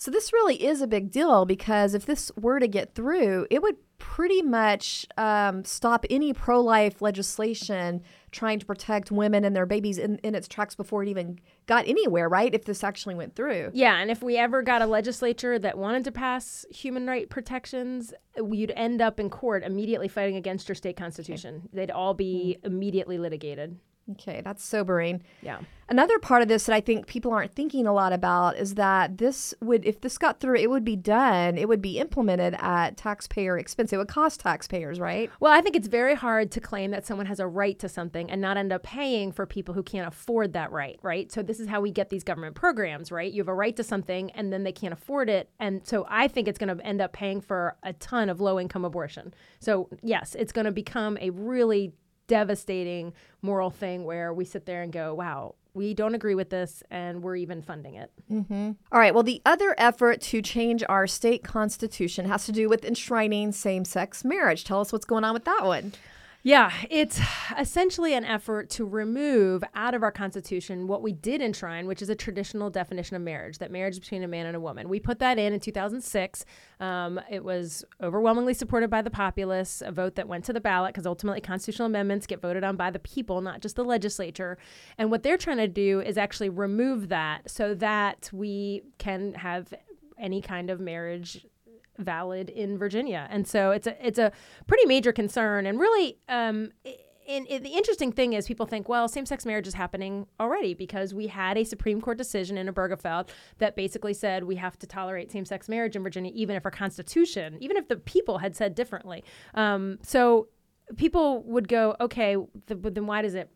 So, 0.00 0.10
this 0.10 0.32
really 0.32 0.64
is 0.64 0.80
a 0.80 0.86
big 0.86 1.10
deal 1.10 1.44
because 1.44 1.92
if 1.92 2.06
this 2.06 2.32
were 2.34 2.58
to 2.58 2.66
get 2.66 2.94
through, 2.94 3.46
it 3.50 3.60
would 3.60 3.76
pretty 3.98 4.40
much 4.40 5.04
um, 5.18 5.62
stop 5.62 6.06
any 6.08 6.32
pro 6.32 6.58
life 6.58 7.02
legislation 7.02 8.00
trying 8.30 8.58
to 8.58 8.64
protect 8.64 9.10
women 9.10 9.44
and 9.44 9.54
their 9.54 9.66
babies 9.66 9.98
in, 9.98 10.16
in 10.24 10.34
its 10.34 10.48
tracks 10.48 10.74
before 10.74 11.02
it 11.02 11.10
even 11.10 11.38
got 11.66 11.86
anywhere, 11.86 12.30
right? 12.30 12.54
If 12.54 12.64
this 12.64 12.82
actually 12.82 13.14
went 13.14 13.36
through. 13.36 13.72
Yeah, 13.74 13.96
and 13.98 14.10
if 14.10 14.22
we 14.22 14.38
ever 14.38 14.62
got 14.62 14.80
a 14.80 14.86
legislature 14.86 15.58
that 15.58 15.76
wanted 15.76 16.04
to 16.04 16.12
pass 16.12 16.64
human 16.70 17.06
right 17.06 17.28
protections, 17.28 18.14
we'd 18.42 18.72
end 18.76 19.02
up 19.02 19.20
in 19.20 19.28
court 19.28 19.64
immediately 19.64 20.08
fighting 20.08 20.36
against 20.36 20.66
your 20.66 20.76
state 20.76 20.96
constitution. 20.96 21.68
They'd 21.74 21.90
all 21.90 22.14
be 22.14 22.56
immediately 22.64 23.18
litigated. 23.18 23.78
Okay, 24.12 24.40
that's 24.42 24.64
sobering. 24.64 25.22
Yeah. 25.42 25.60
Another 25.88 26.20
part 26.20 26.40
of 26.40 26.46
this 26.46 26.66
that 26.66 26.74
I 26.74 26.80
think 26.80 27.08
people 27.08 27.32
aren't 27.32 27.52
thinking 27.52 27.84
a 27.84 27.92
lot 27.92 28.12
about 28.12 28.56
is 28.56 28.74
that 28.74 29.18
this 29.18 29.52
would, 29.60 29.84
if 29.84 30.00
this 30.00 30.18
got 30.18 30.38
through, 30.38 30.56
it 30.56 30.70
would 30.70 30.84
be 30.84 30.94
done, 30.94 31.58
it 31.58 31.68
would 31.68 31.82
be 31.82 31.98
implemented 31.98 32.54
at 32.60 32.96
taxpayer 32.96 33.58
expense. 33.58 33.92
It 33.92 33.96
would 33.96 34.06
cost 34.06 34.38
taxpayers, 34.38 35.00
right? 35.00 35.30
Well, 35.40 35.52
I 35.52 35.60
think 35.60 35.74
it's 35.74 35.88
very 35.88 36.14
hard 36.14 36.52
to 36.52 36.60
claim 36.60 36.92
that 36.92 37.06
someone 37.06 37.26
has 37.26 37.40
a 37.40 37.46
right 37.46 37.76
to 37.80 37.88
something 37.88 38.30
and 38.30 38.40
not 38.40 38.56
end 38.56 38.72
up 38.72 38.84
paying 38.84 39.32
for 39.32 39.46
people 39.46 39.74
who 39.74 39.82
can't 39.82 40.06
afford 40.06 40.52
that 40.52 40.70
right, 40.70 40.98
right? 41.02 41.30
So 41.32 41.42
this 41.42 41.58
is 41.58 41.68
how 41.68 41.80
we 41.80 41.90
get 41.90 42.08
these 42.08 42.22
government 42.22 42.54
programs, 42.54 43.10
right? 43.10 43.32
You 43.32 43.40
have 43.42 43.48
a 43.48 43.54
right 43.54 43.74
to 43.74 43.82
something 43.82 44.30
and 44.30 44.52
then 44.52 44.62
they 44.62 44.72
can't 44.72 44.92
afford 44.92 45.28
it. 45.28 45.50
And 45.58 45.84
so 45.84 46.06
I 46.08 46.28
think 46.28 46.46
it's 46.46 46.58
going 46.58 46.76
to 46.76 46.84
end 46.86 47.00
up 47.00 47.12
paying 47.12 47.40
for 47.40 47.76
a 47.82 47.94
ton 47.94 48.28
of 48.28 48.40
low 48.40 48.60
income 48.60 48.84
abortion. 48.84 49.34
So, 49.58 49.88
yes, 50.02 50.36
it's 50.36 50.52
going 50.52 50.66
to 50.66 50.72
become 50.72 51.18
a 51.20 51.30
really 51.30 51.92
devastating 52.30 53.12
moral 53.42 53.70
thing 53.70 54.04
where 54.04 54.32
we 54.32 54.44
sit 54.44 54.64
there 54.64 54.82
and 54.82 54.92
go, 54.92 55.12
wow, 55.12 55.56
we 55.74 55.94
don't 55.94 56.14
agree 56.14 56.36
with 56.36 56.48
this 56.48 56.80
and 56.92 57.24
we're 57.24 57.34
even 57.34 57.60
funding 57.60 57.96
it. 57.96 58.12
Mm-hmm. 58.30 58.70
All 58.92 59.00
right. 59.00 59.12
Well, 59.12 59.24
the 59.24 59.42
other 59.44 59.74
effort 59.76 60.20
to 60.22 60.40
change 60.40 60.84
our 60.88 61.08
state 61.08 61.42
constitution 61.42 62.26
has 62.26 62.46
to 62.46 62.52
do 62.52 62.68
with 62.68 62.84
enshrining 62.84 63.50
same 63.50 63.84
sex 63.84 64.24
marriage. 64.24 64.62
Tell 64.62 64.80
us 64.80 64.92
what's 64.92 65.04
going 65.04 65.24
on 65.24 65.34
with 65.34 65.44
that 65.44 65.64
one. 65.64 65.92
Yeah, 66.42 66.72
it's 66.88 67.20
essentially 67.58 68.14
an 68.14 68.24
effort 68.24 68.70
to 68.70 68.86
remove 68.86 69.62
out 69.74 69.92
of 69.92 70.02
our 70.02 70.10
Constitution 70.10 70.86
what 70.86 71.02
we 71.02 71.12
did 71.12 71.42
enshrine, 71.42 71.86
which 71.86 72.00
is 72.00 72.08
a 72.08 72.14
traditional 72.14 72.70
definition 72.70 73.14
of 73.14 73.20
marriage 73.20 73.58
that 73.58 73.70
marriage 73.70 74.00
between 74.00 74.22
a 74.22 74.28
man 74.28 74.46
and 74.46 74.56
a 74.56 74.60
woman. 74.60 74.88
We 74.88 75.00
put 75.00 75.18
that 75.18 75.38
in 75.38 75.52
in 75.52 75.60
2006. 75.60 76.46
Um, 76.80 77.20
it 77.30 77.44
was 77.44 77.84
overwhelmingly 78.02 78.54
supported 78.54 78.88
by 78.88 79.02
the 79.02 79.10
populace, 79.10 79.82
a 79.84 79.92
vote 79.92 80.14
that 80.14 80.28
went 80.28 80.46
to 80.46 80.54
the 80.54 80.62
ballot 80.62 80.94
because 80.94 81.06
ultimately 81.06 81.42
constitutional 81.42 81.86
amendments 81.86 82.26
get 82.26 82.40
voted 82.40 82.64
on 82.64 82.74
by 82.76 82.90
the 82.90 83.00
people, 83.00 83.42
not 83.42 83.60
just 83.60 83.76
the 83.76 83.84
legislature. 83.84 84.56
And 84.96 85.10
what 85.10 85.22
they're 85.22 85.36
trying 85.36 85.58
to 85.58 85.68
do 85.68 86.00
is 86.00 86.16
actually 86.16 86.48
remove 86.48 87.10
that 87.10 87.50
so 87.50 87.74
that 87.74 88.30
we 88.32 88.82
can 88.96 89.34
have 89.34 89.74
any 90.18 90.40
kind 90.40 90.70
of 90.70 90.80
marriage 90.80 91.46
valid 92.00 92.50
in 92.50 92.78
Virginia. 92.78 93.28
And 93.30 93.46
so 93.46 93.70
it's 93.70 93.86
a 93.86 94.06
it's 94.06 94.18
a 94.18 94.32
pretty 94.66 94.86
major 94.86 95.12
concern 95.12 95.66
and 95.66 95.78
really 95.78 96.18
um 96.28 96.70
and, 97.28 97.46
and 97.46 97.64
the 97.64 97.70
interesting 97.70 98.10
thing 98.10 98.32
is 98.32 98.46
people 98.46 98.66
think 98.66 98.88
well 98.88 99.06
same-sex 99.08 99.46
marriage 99.46 99.66
is 99.66 99.74
happening 99.74 100.26
already 100.40 100.74
because 100.74 101.14
we 101.14 101.28
had 101.28 101.56
a 101.56 101.64
Supreme 101.64 102.00
Court 102.00 102.18
decision 102.18 102.58
in 102.58 102.66
Obergefell 102.66 103.28
that 103.58 103.76
basically 103.76 104.14
said 104.14 104.44
we 104.44 104.56
have 104.56 104.78
to 104.80 104.86
tolerate 104.86 105.30
same-sex 105.30 105.68
marriage 105.68 105.94
in 105.96 106.02
Virginia 106.02 106.32
even 106.34 106.56
if 106.56 106.64
our 106.64 106.70
constitution 106.70 107.56
even 107.60 107.76
if 107.76 107.88
the 107.88 107.96
people 107.96 108.38
had 108.38 108.56
said 108.56 108.74
differently. 108.74 109.22
Um, 109.54 109.98
so 110.02 110.48
people 110.96 111.42
would 111.44 111.68
go 111.68 111.94
okay 112.00 112.36
th- 112.66 112.82
but 112.82 112.94
then 112.94 113.06
why 113.06 113.22
does 113.22 113.34
it 113.34 113.48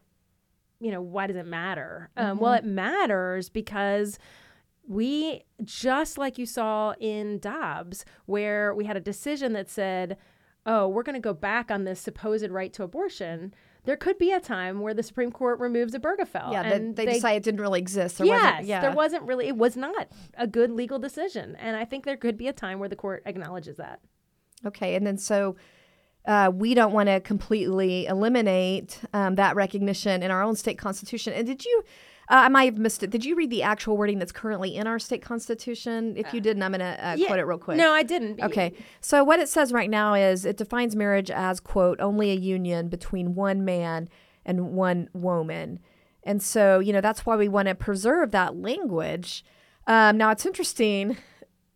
you 0.80 0.90
know 0.90 1.00
why 1.00 1.26
does 1.26 1.36
it 1.36 1.46
matter? 1.46 2.10
Um, 2.16 2.38
well 2.38 2.52
it 2.52 2.64
matters 2.64 3.48
because 3.48 4.18
we 4.86 5.44
just 5.62 6.18
like 6.18 6.38
you 6.38 6.46
saw 6.46 6.94
in 7.00 7.38
Dobbs, 7.38 8.04
where 8.26 8.74
we 8.74 8.84
had 8.84 8.96
a 8.96 9.00
decision 9.00 9.52
that 9.54 9.70
said 9.70 10.16
oh, 10.66 10.88
we're 10.88 11.02
going 11.02 11.14
to 11.14 11.20
go 11.20 11.34
back 11.34 11.70
on 11.70 11.84
this 11.84 12.00
supposed 12.00 12.48
right 12.50 12.72
to 12.72 12.82
abortion, 12.82 13.54
there 13.84 13.96
could 13.96 14.16
be 14.18 14.32
a 14.32 14.40
time 14.40 14.80
where 14.80 14.94
the 14.94 15.02
Supreme 15.02 15.30
Court 15.30 15.58
removes 15.60 15.94
Obergefell. 15.94 16.52
Yeah, 16.52 16.62
and 16.62 16.96
they, 16.96 17.04
they, 17.04 17.14
decided 17.14 17.38
it 17.38 17.44
didn't 17.44 17.60
really 17.60 17.80
exist. 17.80 18.18
There 18.18 18.26
yes, 18.26 18.42
wasn't, 18.42 18.66
yeah. 18.68 18.80
there 18.80 18.92
wasn't 18.92 19.22
really. 19.24 19.46
It 19.46 19.56
was 19.56 19.76
not 19.76 20.08
a 20.38 20.46
good 20.46 20.70
legal 20.70 20.98
decision, 20.98 21.56
and 21.56 21.76
I 21.76 21.84
think 21.84 22.04
there 22.04 22.16
could 22.16 22.38
be 22.38 22.48
a 22.48 22.52
time 22.52 22.78
where 22.78 22.88
the 22.88 22.96
court 22.96 23.22
acknowledges 23.26 23.76
that. 23.76 24.00
Okay, 24.64 24.94
and 24.94 25.06
then 25.06 25.18
so 25.18 25.56
uh, 26.24 26.50
we 26.54 26.72
don't 26.72 26.92
want 26.92 27.10
to 27.10 27.20
completely 27.20 28.06
eliminate 28.06 29.00
um, 29.12 29.34
that 29.34 29.54
recognition 29.54 30.22
in 30.22 30.30
our 30.30 30.42
own 30.42 30.56
state 30.56 30.78
constitution. 30.78 31.34
And 31.34 31.46
did 31.46 31.64
you? 31.64 31.84
Uh, 32.28 32.44
I 32.44 32.48
might 32.48 32.64
have 32.64 32.78
missed 32.78 33.02
it. 33.02 33.10
Did 33.10 33.24
you 33.24 33.34
read 33.34 33.50
the 33.50 33.62
actual 33.62 33.96
wording 33.96 34.18
that's 34.18 34.32
currently 34.32 34.74
in 34.76 34.86
our 34.86 34.98
state 34.98 35.22
constitution? 35.22 36.16
If 36.16 36.32
you 36.32 36.40
didn't, 36.40 36.62
I'm 36.62 36.72
going 36.72 36.80
to 36.80 37.08
uh, 37.08 37.14
yeah. 37.16 37.26
quote 37.26 37.38
it 37.38 37.44
real 37.44 37.58
quick. 37.58 37.76
No, 37.76 37.92
I 37.92 38.02
didn't. 38.02 38.42
Okay. 38.42 38.72
So 39.00 39.22
what 39.22 39.40
it 39.40 39.48
says 39.48 39.72
right 39.72 39.90
now 39.90 40.14
is 40.14 40.44
it 40.44 40.56
defines 40.56 40.96
marriage 40.96 41.30
as 41.30 41.60
quote 41.60 42.00
only 42.00 42.30
a 42.30 42.34
union 42.34 42.88
between 42.88 43.34
one 43.34 43.64
man 43.64 44.08
and 44.46 44.72
one 44.72 45.08
woman, 45.12 45.80
and 46.22 46.42
so 46.42 46.78
you 46.78 46.92
know 46.92 47.00
that's 47.00 47.26
why 47.26 47.36
we 47.36 47.48
want 47.48 47.68
to 47.68 47.74
preserve 47.74 48.30
that 48.30 48.56
language. 48.56 49.44
Um, 49.86 50.16
now 50.16 50.30
it's 50.30 50.46
interesting. 50.46 51.16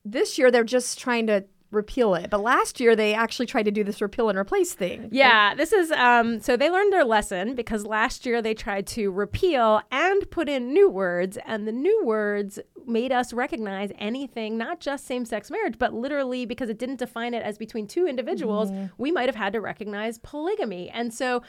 This 0.04 0.38
year 0.38 0.50
they're 0.50 0.64
just 0.64 0.98
trying 0.98 1.26
to 1.26 1.44
repeal 1.70 2.14
it. 2.14 2.30
But 2.30 2.40
last 2.40 2.80
year 2.80 2.96
they 2.96 3.14
actually 3.14 3.46
tried 3.46 3.64
to 3.64 3.70
do 3.70 3.84
this 3.84 4.00
repeal 4.00 4.28
and 4.28 4.38
replace 4.38 4.72
thing. 4.72 5.08
Yeah, 5.12 5.54
this 5.54 5.72
is 5.72 5.90
um 5.92 6.40
so 6.40 6.56
they 6.56 6.70
learned 6.70 6.92
their 6.92 7.04
lesson 7.04 7.54
because 7.54 7.84
last 7.84 8.24
year 8.24 8.40
they 8.40 8.54
tried 8.54 8.86
to 8.88 9.10
repeal 9.10 9.82
and 9.90 10.30
put 10.30 10.48
in 10.48 10.72
new 10.72 10.88
words 10.88 11.38
and 11.46 11.68
the 11.68 11.72
new 11.72 12.04
words 12.04 12.58
made 12.86 13.12
us 13.12 13.34
recognize 13.34 13.92
anything 13.98 14.56
not 14.56 14.80
just 14.80 15.06
same-sex 15.06 15.50
marriage 15.50 15.78
but 15.78 15.92
literally 15.92 16.46
because 16.46 16.70
it 16.70 16.78
didn't 16.78 16.96
define 16.96 17.34
it 17.34 17.42
as 17.42 17.58
between 17.58 17.86
two 17.86 18.06
individuals, 18.06 18.70
mm-hmm. 18.70 18.86
we 18.96 19.12
might 19.12 19.28
have 19.28 19.36
had 19.36 19.52
to 19.52 19.60
recognize 19.60 20.18
polygamy. 20.18 20.88
And 20.90 21.12
so 21.12 21.42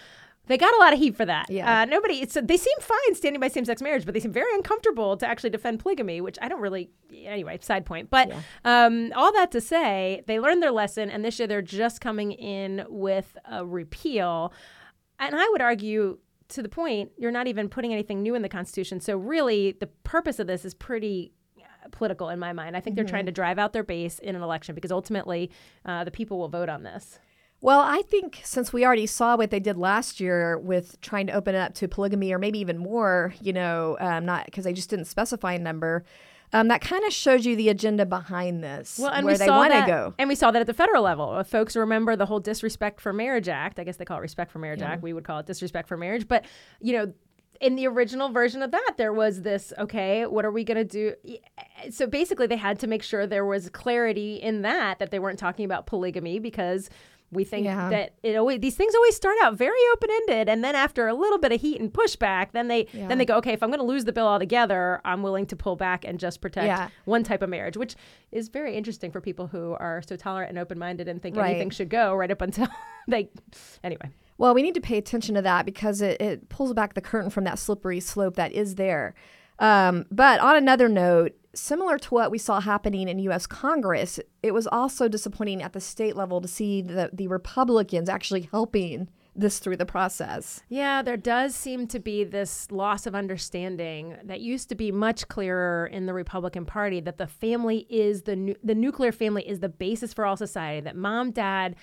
they 0.49 0.57
got 0.57 0.73
a 0.73 0.77
lot 0.79 0.93
of 0.93 0.99
heat 0.99 1.15
for 1.15 1.25
that. 1.25 1.45
Yeah. 1.49 1.81
Uh, 1.81 1.85
nobody. 1.85 2.15
It's 2.15 2.33
they 2.33 2.57
seem 2.57 2.77
fine 2.81 3.15
standing 3.15 3.39
by 3.39 3.47
same-sex 3.47 3.83
marriage, 3.83 4.03
but 4.03 4.15
they 4.15 4.19
seem 4.19 4.33
very 4.33 4.51
uncomfortable 4.55 5.15
to 5.15 5.27
actually 5.27 5.51
defend 5.51 5.79
polygamy, 5.79 6.21
which 6.21 6.37
I 6.41 6.49
don't 6.49 6.59
really. 6.59 6.89
Anyway, 7.23 7.59
side 7.61 7.85
point. 7.85 8.09
But 8.09 8.29
yeah. 8.29 8.41
um, 8.65 9.13
all 9.15 9.31
that 9.33 9.51
to 9.51 9.61
say, 9.61 10.23
they 10.25 10.39
learned 10.39 10.63
their 10.63 10.71
lesson, 10.71 11.11
and 11.11 11.23
this 11.23 11.37
year 11.37 11.47
they're 11.47 11.61
just 11.61 12.01
coming 12.01 12.31
in 12.31 12.83
with 12.89 13.37
a 13.45 13.63
repeal. 13.63 14.51
And 15.19 15.35
I 15.35 15.47
would 15.49 15.61
argue, 15.61 16.17
to 16.49 16.63
the 16.63 16.69
point, 16.69 17.11
you're 17.17 17.29
not 17.31 17.47
even 17.47 17.69
putting 17.69 17.93
anything 17.93 18.23
new 18.23 18.33
in 18.33 18.41
the 18.41 18.49
Constitution. 18.49 18.99
So 19.01 19.17
really, 19.17 19.73
the 19.79 19.87
purpose 20.03 20.39
of 20.39 20.47
this 20.47 20.65
is 20.65 20.73
pretty 20.73 21.31
uh, 21.59 21.89
political 21.91 22.29
in 22.29 22.39
my 22.39 22.53
mind. 22.53 22.75
I 22.75 22.79
think 22.79 22.95
mm-hmm. 22.95 23.05
they're 23.05 23.09
trying 23.09 23.27
to 23.27 23.31
drive 23.31 23.59
out 23.59 23.73
their 23.73 23.83
base 23.83 24.17
in 24.17 24.35
an 24.35 24.41
election 24.41 24.73
because 24.73 24.91
ultimately, 24.91 25.51
uh, 25.85 26.05
the 26.05 26.11
people 26.11 26.39
will 26.39 26.49
vote 26.49 26.69
on 26.69 26.81
this. 26.81 27.19
Well, 27.61 27.81
I 27.81 28.03
think 28.03 28.39
since 28.43 28.71
we 28.71 28.85
already 28.85 29.05
saw 29.05 29.35
what 29.35 29.51
they 29.51 29.59
did 29.59 29.77
last 29.77 30.19
year 30.19 30.57
with 30.57 30.99
trying 31.01 31.27
to 31.27 31.33
open 31.33 31.55
it 31.55 31.59
up 31.59 31.73
to 31.75 31.87
polygamy 31.87 32.31
or 32.31 32.39
maybe 32.39 32.59
even 32.59 32.77
more, 32.77 33.33
you 33.41 33.51
know, 33.51 33.97
um, 33.99 34.25
not 34.25 34.45
because 34.45 34.63
they 34.63 34.73
just 34.73 34.89
didn't 34.89 35.05
specify 35.05 35.53
a 35.53 35.59
number. 35.59 36.05
Um, 36.51 36.67
that 36.69 36.81
kind 36.81 37.03
of 37.05 37.13
shows 37.13 37.45
you 37.45 37.55
the 37.55 37.69
agenda 37.69 38.05
behind 38.07 38.63
this, 38.63 38.97
well, 38.99 39.11
and 39.11 39.23
where 39.23 39.35
we 39.35 39.37
they 39.37 39.49
want 39.49 39.71
to 39.71 39.83
go. 39.85 40.15
And 40.17 40.27
we 40.27 40.33
saw 40.35 40.49
that 40.49 40.61
at 40.61 40.67
the 40.67 40.73
federal 40.73 41.03
level. 41.03 41.37
If 41.37 41.47
folks 41.47 41.75
remember 41.75 42.15
the 42.15 42.25
whole 42.25 42.39
Disrespect 42.39 43.01
for 43.01 43.13
Marriage 43.13 43.47
Act. 43.47 43.77
I 43.77 43.83
guess 43.83 43.97
they 43.97 44.05
call 44.05 44.17
it 44.17 44.21
Respect 44.21 44.51
for 44.51 44.57
Marriage 44.57 44.79
yeah. 44.79 44.93
Act. 44.93 45.03
We 45.03 45.13
would 45.13 45.25
call 45.25 45.39
it 45.39 45.45
Disrespect 45.45 45.87
for 45.87 45.95
Marriage. 45.95 46.27
But, 46.27 46.45
you 46.81 46.93
know, 46.93 47.13
in 47.61 47.75
the 47.75 47.85
original 47.87 48.29
version 48.29 48.63
of 48.63 48.71
that, 48.71 48.93
there 48.97 49.13
was 49.13 49.43
this 49.43 49.73
okay, 49.77 50.25
what 50.25 50.43
are 50.43 50.51
we 50.51 50.63
going 50.63 50.77
to 50.77 50.85
do? 50.85 51.13
So 51.91 52.07
basically, 52.07 52.47
they 52.47 52.57
had 52.57 52.79
to 52.79 52.87
make 52.87 53.03
sure 53.03 53.27
there 53.27 53.45
was 53.45 53.69
clarity 53.69 54.35
in 54.35 54.63
that, 54.63 54.97
that 54.99 55.11
they 55.11 55.19
weren't 55.19 55.37
talking 55.37 55.65
about 55.65 55.85
polygamy 55.85 56.39
because 56.39 56.89
we 57.31 57.43
think 57.43 57.65
yeah. 57.65 57.89
that 57.89 58.13
it 58.23 58.35
always 58.35 58.59
these 58.59 58.75
things 58.75 58.95
always 58.95 59.15
start 59.15 59.35
out 59.43 59.55
very 59.55 59.79
open 59.93 60.09
ended, 60.11 60.49
and 60.49 60.63
then 60.63 60.75
after 60.75 61.07
a 61.07 61.13
little 61.13 61.37
bit 61.37 61.51
of 61.51 61.61
heat 61.61 61.79
and 61.79 61.93
pushback, 61.93 62.51
then 62.53 62.67
they 62.67 62.87
yeah. 62.91 63.07
then 63.07 63.17
they 63.17 63.25
go, 63.25 63.37
okay, 63.37 63.53
if 63.53 63.61
I'm 63.61 63.69
going 63.69 63.79
to 63.79 63.85
lose 63.85 64.05
the 64.05 64.13
bill 64.13 64.27
altogether, 64.27 64.99
I'm 65.05 65.21
willing 65.21 65.45
to 65.47 65.55
pull 65.55 65.75
back 65.75 66.05
and 66.05 66.19
just 66.19 66.41
protect 66.41 66.67
yeah. 66.67 66.89
one 67.05 67.23
type 67.23 67.41
of 67.41 67.49
marriage, 67.49 67.77
which 67.77 67.95
is 68.31 68.49
very 68.49 68.75
interesting 68.75 69.11
for 69.11 69.21
people 69.21 69.47
who 69.47 69.73
are 69.73 70.01
so 70.07 70.15
tolerant 70.15 70.49
and 70.49 70.59
open 70.59 70.79
minded 70.79 71.07
and 71.07 71.21
think 71.21 71.35
right. 71.35 71.51
anything 71.51 71.69
should 71.69 71.89
go 71.89 72.15
right 72.15 72.31
up 72.31 72.41
until 72.41 72.67
they. 73.07 73.29
Anyway. 73.83 74.09
Well, 74.37 74.53
we 74.53 74.61
need 74.61 74.75
to 74.75 74.81
pay 74.81 74.97
attention 74.97 75.35
to 75.35 75.41
that 75.41 75.65
because 75.65 76.01
it, 76.01 76.21
it 76.21 76.47
pulls 76.47 76.73
back 76.73 76.93
the 76.93 77.01
curtain 77.01 77.29
from 77.29 77.43
that 77.43 77.59
slippery 77.59 77.99
slope 77.99 78.37
that 78.37 78.53
is 78.53 78.75
there. 78.75 79.13
Um, 79.59 80.05
but 80.09 80.39
on 80.39 80.55
another 80.55 80.87
note, 80.87 81.35
similar 81.53 81.97
to 81.97 82.09
what 82.13 82.31
we 82.31 82.37
saw 82.37 82.59
happening 82.59 83.07
in 83.07 83.19
U.S. 83.19 83.47
Congress, 83.47 84.19
it 84.43 84.53
was 84.53 84.67
also 84.67 85.07
disappointing 85.07 85.61
at 85.61 85.73
the 85.73 85.79
state 85.79 86.15
level 86.15 86.41
to 86.41 86.47
see 86.47 86.81
the, 86.81 87.09
the 87.11 87.27
Republicans 87.27 88.09
actually 88.09 88.49
helping 88.51 89.09
this 89.35 89.59
through 89.59 89.77
the 89.77 89.85
process. 89.85 90.61
Yeah, 90.69 91.01
there 91.01 91.17
does 91.17 91.55
seem 91.55 91.87
to 91.87 91.99
be 91.99 92.23
this 92.23 92.71
loss 92.71 93.05
of 93.05 93.15
understanding 93.15 94.17
that 94.23 94.41
used 94.41 94.69
to 94.69 94.75
be 94.75 94.91
much 94.91 95.27
clearer 95.27 95.87
in 95.87 96.05
the 96.05 96.13
Republican 96.13 96.65
Party 96.65 96.99
that 97.01 97.17
the 97.17 97.27
family 97.27 97.85
is 97.89 98.23
the 98.23 98.35
nu- 98.35 98.55
the 98.63 98.75
nuclear 98.75 99.11
family 99.11 99.47
is 99.47 99.59
the 99.59 99.69
basis 99.69 100.13
for 100.13 100.25
all 100.25 100.35
society 100.35 100.81
that 100.81 100.95
mom 100.95 101.31
dad 101.31 101.75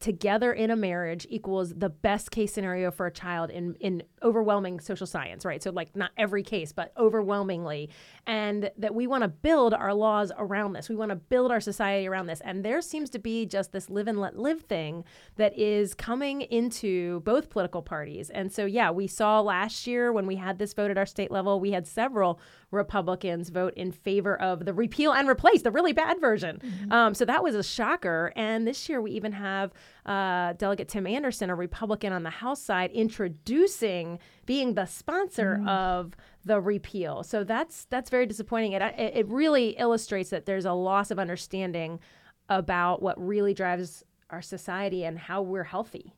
together 0.00 0.52
in 0.52 0.70
a 0.70 0.76
marriage 0.76 1.26
equals 1.30 1.74
the 1.74 1.88
best 1.88 2.30
case 2.30 2.52
scenario 2.52 2.90
for 2.90 3.06
a 3.06 3.12
child 3.12 3.50
in 3.50 3.74
in 3.80 4.02
overwhelming 4.22 4.80
social 4.80 5.06
science, 5.06 5.44
right? 5.44 5.62
So 5.62 5.70
like 5.70 5.94
not 5.96 6.10
every 6.16 6.42
case, 6.42 6.72
but 6.72 6.92
overwhelmingly, 6.96 7.90
and 8.26 8.70
that 8.78 8.94
we 8.94 9.06
want 9.06 9.22
to 9.22 9.28
build 9.28 9.74
our 9.74 9.94
laws 9.94 10.32
around 10.36 10.72
this. 10.72 10.88
We 10.88 10.96
want 10.96 11.10
to 11.10 11.16
build 11.16 11.50
our 11.50 11.60
society 11.60 12.06
around 12.06 12.26
this. 12.26 12.40
And 12.42 12.64
there 12.64 12.80
seems 12.80 13.10
to 13.10 13.18
be 13.18 13.46
just 13.46 13.72
this 13.72 13.90
live 13.90 14.08
and 14.08 14.20
let 14.20 14.38
live 14.38 14.62
thing 14.62 15.04
that 15.36 15.58
is 15.58 15.94
coming 15.94 16.42
into 16.42 17.20
both 17.20 17.50
political 17.50 17.82
parties. 17.82 18.30
And 18.30 18.52
so 18.52 18.64
yeah, 18.64 18.90
we 18.90 19.06
saw 19.06 19.40
last 19.40 19.86
year 19.86 20.12
when 20.12 20.26
we 20.26 20.36
had 20.36 20.58
this 20.58 20.72
vote 20.72 20.90
at 20.90 20.98
our 20.98 21.06
state 21.06 21.30
level, 21.30 21.60
we 21.60 21.72
had 21.72 21.86
several 21.86 22.40
Republicans 22.70 23.50
vote 23.50 23.74
in 23.74 23.92
favor 23.92 24.40
of 24.40 24.64
the 24.64 24.72
repeal 24.72 25.12
and 25.12 25.28
replace 25.28 25.62
the 25.62 25.70
really 25.70 25.92
bad 25.92 26.20
version. 26.20 26.60
Mm-hmm. 26.64 26.92
Um, 26.92 27.14
so 27.14 27.24
that 27.24 27.42
was 27.42 27.54
a 27.54 27.62
shocker. 27.62 28.32
And 28.34 28.66
this 28.66 28.88
year 28.88 29.00
we 29.00 29.12
even 29.12 29.32
have 29.32 29.72
uh, 30.06 30.54
Delegate 30.54 30.88
Tim 30.88 31.06
Anderson, 31.06 31.50
a 31.50 31.54
Republican 31.54 32.12
on 32.12 32.22
the 32.22 32.30
House 32.30 32.60
side, 32.60 32.90
introducing 32.92 34.18
being 34.46 34.74
the 34.74 34.86
sponsor 34.86 35.58
mm. 35.60 35.68
of 35.68 36.16
the 36.44 36.60
repeal. 36.60 37.22
So 37.22 37.44
that's 37.44 37.84
that's 37.86 38.10
very 38.10 38.26
disappointing. 38.26 38.72
It 38.72 38.82
it 38.98 39.28
really 39.28 39.70
illustrates 39.70 40.30
that 40.30 40.46
there's 40.46 40.64
a 40.64 40.72
loss 40.72 41.10
of 41.10 41.18
understanding 41.18 42.00
about 42.48 43.02
what 43.02 43.24
really 43.24 43.54
drives 43.54 44.04
our 44.30 44.42
society 44.42 45.04
and 45.04 45.18
how 45.18 45.42
we're 45.42 45.64
healthy. 45.64 46.14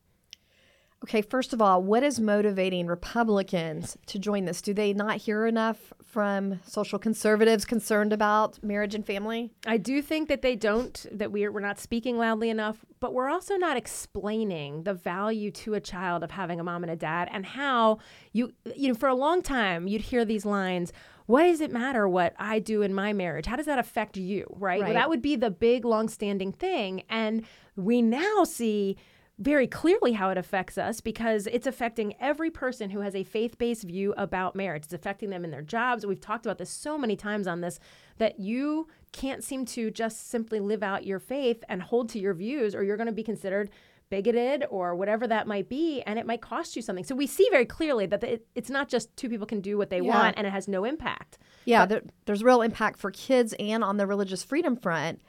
Okay, 1.05 1.21
first 1.21 1.53
of 1.53 1.61
all, 1.61 1.83
what 1.83 2.03
is 2.03 2.19
motivating 2.19 2.87
Republicans 2.87 3.99
to 4.07 4.19
join 4.19 4.47
this? 4.47 4.63
Do 4.63 4.73
they 4.73 4.95
not 4.95 5.19
hear 5.19 5.45
enough 5.45 5.93
from 6.03 6.61
social 6.67 6.99
conservatives 6.99 7.67
concerned 7.67 8.11
about 8.11 8.59
marriage 8.65 8.95
and 8.95 9.05
family? 9.05 9.51
I 9.67 9.77
do 9.77 10.01
think 10.01 10.31
that 10.31 10.41
they 10.41 10.57
don't, 10.57 11.05
that 11.13 11.31
we're, 11.31 11.53
we're 11.53 11.61
not 11.61 11.79
speaking 11.79 12.17
loudly 12.17 12.49
enough, 12.49 12.87
but 13.01 13.13
we're 13.13 13.29
also 13.29 13.57
not 13.57 13.77
explaining 13.77 14.85
the 14.85 14.95
value 14.95 15.51
to 15.51 15.75
a 15.75 15.81
child 15.81 16.25
of 16.25 16.31
having 16.31 16.59
a 16.59 16.65
mom 16.65 16.83
and 16.83 16.91
a 16.91 16.97
dad 16.97 17.29
and 17.31 17.45
how 17.45 17.99
you, 18.33 18.55
you 18.75 18.89
know, 18.89 18.95
for 18.95 19.11
a 19.11 19.15
long 19.15 19.43
time, 19.43 19.87
you'd 19.87 20.01
hear 20.01 20.25
these 20.25 20.47
lines 20.47 20.91
what 21.27 21.45
does 21.45 21.63
it 21.63 21.71
matter 21.71 22.07
what 22.07 22.35
I 22.39 22.59
do 22.59 22.83
in 22.83 22.93
my 22.93 23.15
marriage? 23.15 23.47
How 23.47 23.57
does 23.57 23.65
that 23.65 23.79
affect 23.79 24.19
you? 24.19 24.47
Right. 24.51 24.81
right. 24.81 24.89
Well, 24.89 24.95
that 24.95 25.09
would 25.09 25.23
be 25.23 25.37
the 25.37 25.51
big, 25.51 25.87
long-standing 25.87 26.53
thing. 26.53 27.03
And 27.09 27.47
we 27.77 28.03
now 28.03 28.45
see 28.45 28.99
very 29.39 29.67
clearly 29.67 30.13
how 30.13 30.31
it 30.31 30.39
affects 30.39 30.79
us 30.79 31.01
because 31.01 31.49
it's 31.49 31.67
affecting 31.67 32.15
every 32.21 32.51
person 32.51 32.91
who 32.91 33.01
has 33.01 33.17
a 33.17 33.25
faith 33.25 33.59
based 33.59 33.83
view 33.83 34.15
about 34.17 34.55
marriage. 34.55 34.85
It's 34.85 34.93
affecting 34.93 35.31
them 35.31 35.45
in 35.45 35.51
their 35.51 35.63
jobs. 35.63 36.07
We've 36.07 36.21
talked 36.21 36.47
about 36.47 36.59
this 36.59 36.71
so 36.71 36.97
many 36.97 37.17
times 37.17 37.47
on 37.47 37.61
this 37.61 37.81
that 38.19 38.39
you 38.39 38.87
can't 39.13 39.43
seem 39.43 39.65
to 39.67 39.91
just 39.91 40.31
simply 40.31 40.61
live 40.61 40.83
out 40.83 41.05
your 41.05 41.19
faith 41.19 41.65
and 41.69 41.83
hold 41.83 42.09
to 42.11 42.21
your 42.21 42.35
views, 42.35 42.75
or 42.75 42.85
you're 42.85 42.97
going 42.97 43.07
to 43.09 43.13
be 43.13 43.25
considered 43.25 43.71
bigoted 44.11 44.65
or 44.71 44.95
whatever 44.95 45.27
that 45.27 45.47
might 45.47 45.69
be, 45.69 46.03
and 46.03 46.19
it 46.19 46.27
might 46.27 46.41
cost 46.41 46.77
you 46.77 46.83
something. 46.83 47.05
So 47.05 47.17
we 47.17 47.27
see 47.27 47.49
very 47.51 47.67
clearly 47.67 48.07
that 48.07 48.23
it, 48.23 48.47
it's 48.55 48.71
not 48.71 48.89
just 48.89 49.17
two 49.17 49.29
people 49.29 49.47
can 49.47 49.61
do 49.61 49.77
what 49.77 49.91
they 49.91 50.01
yeah. 50.01 50.15
want 50.15 50.37
and 50.37 50.47
it 50.47 50.51
has 50.51 50.69
no 50.69 50.85
impact. 50.85 51.39
Yeah, 51.65 51.87
there, 51.87 52.03
there's 52.27 52.45
real 52.45 52.63
impact 52.63 52.99
for 52.99 53.11
kids 53.11 53.55
and 53.59 53.83
on 53.83 53.97
the 53.97 54.07
religious 54.07 54.45
freedom 54.45 54.77
front. 54.77 55.21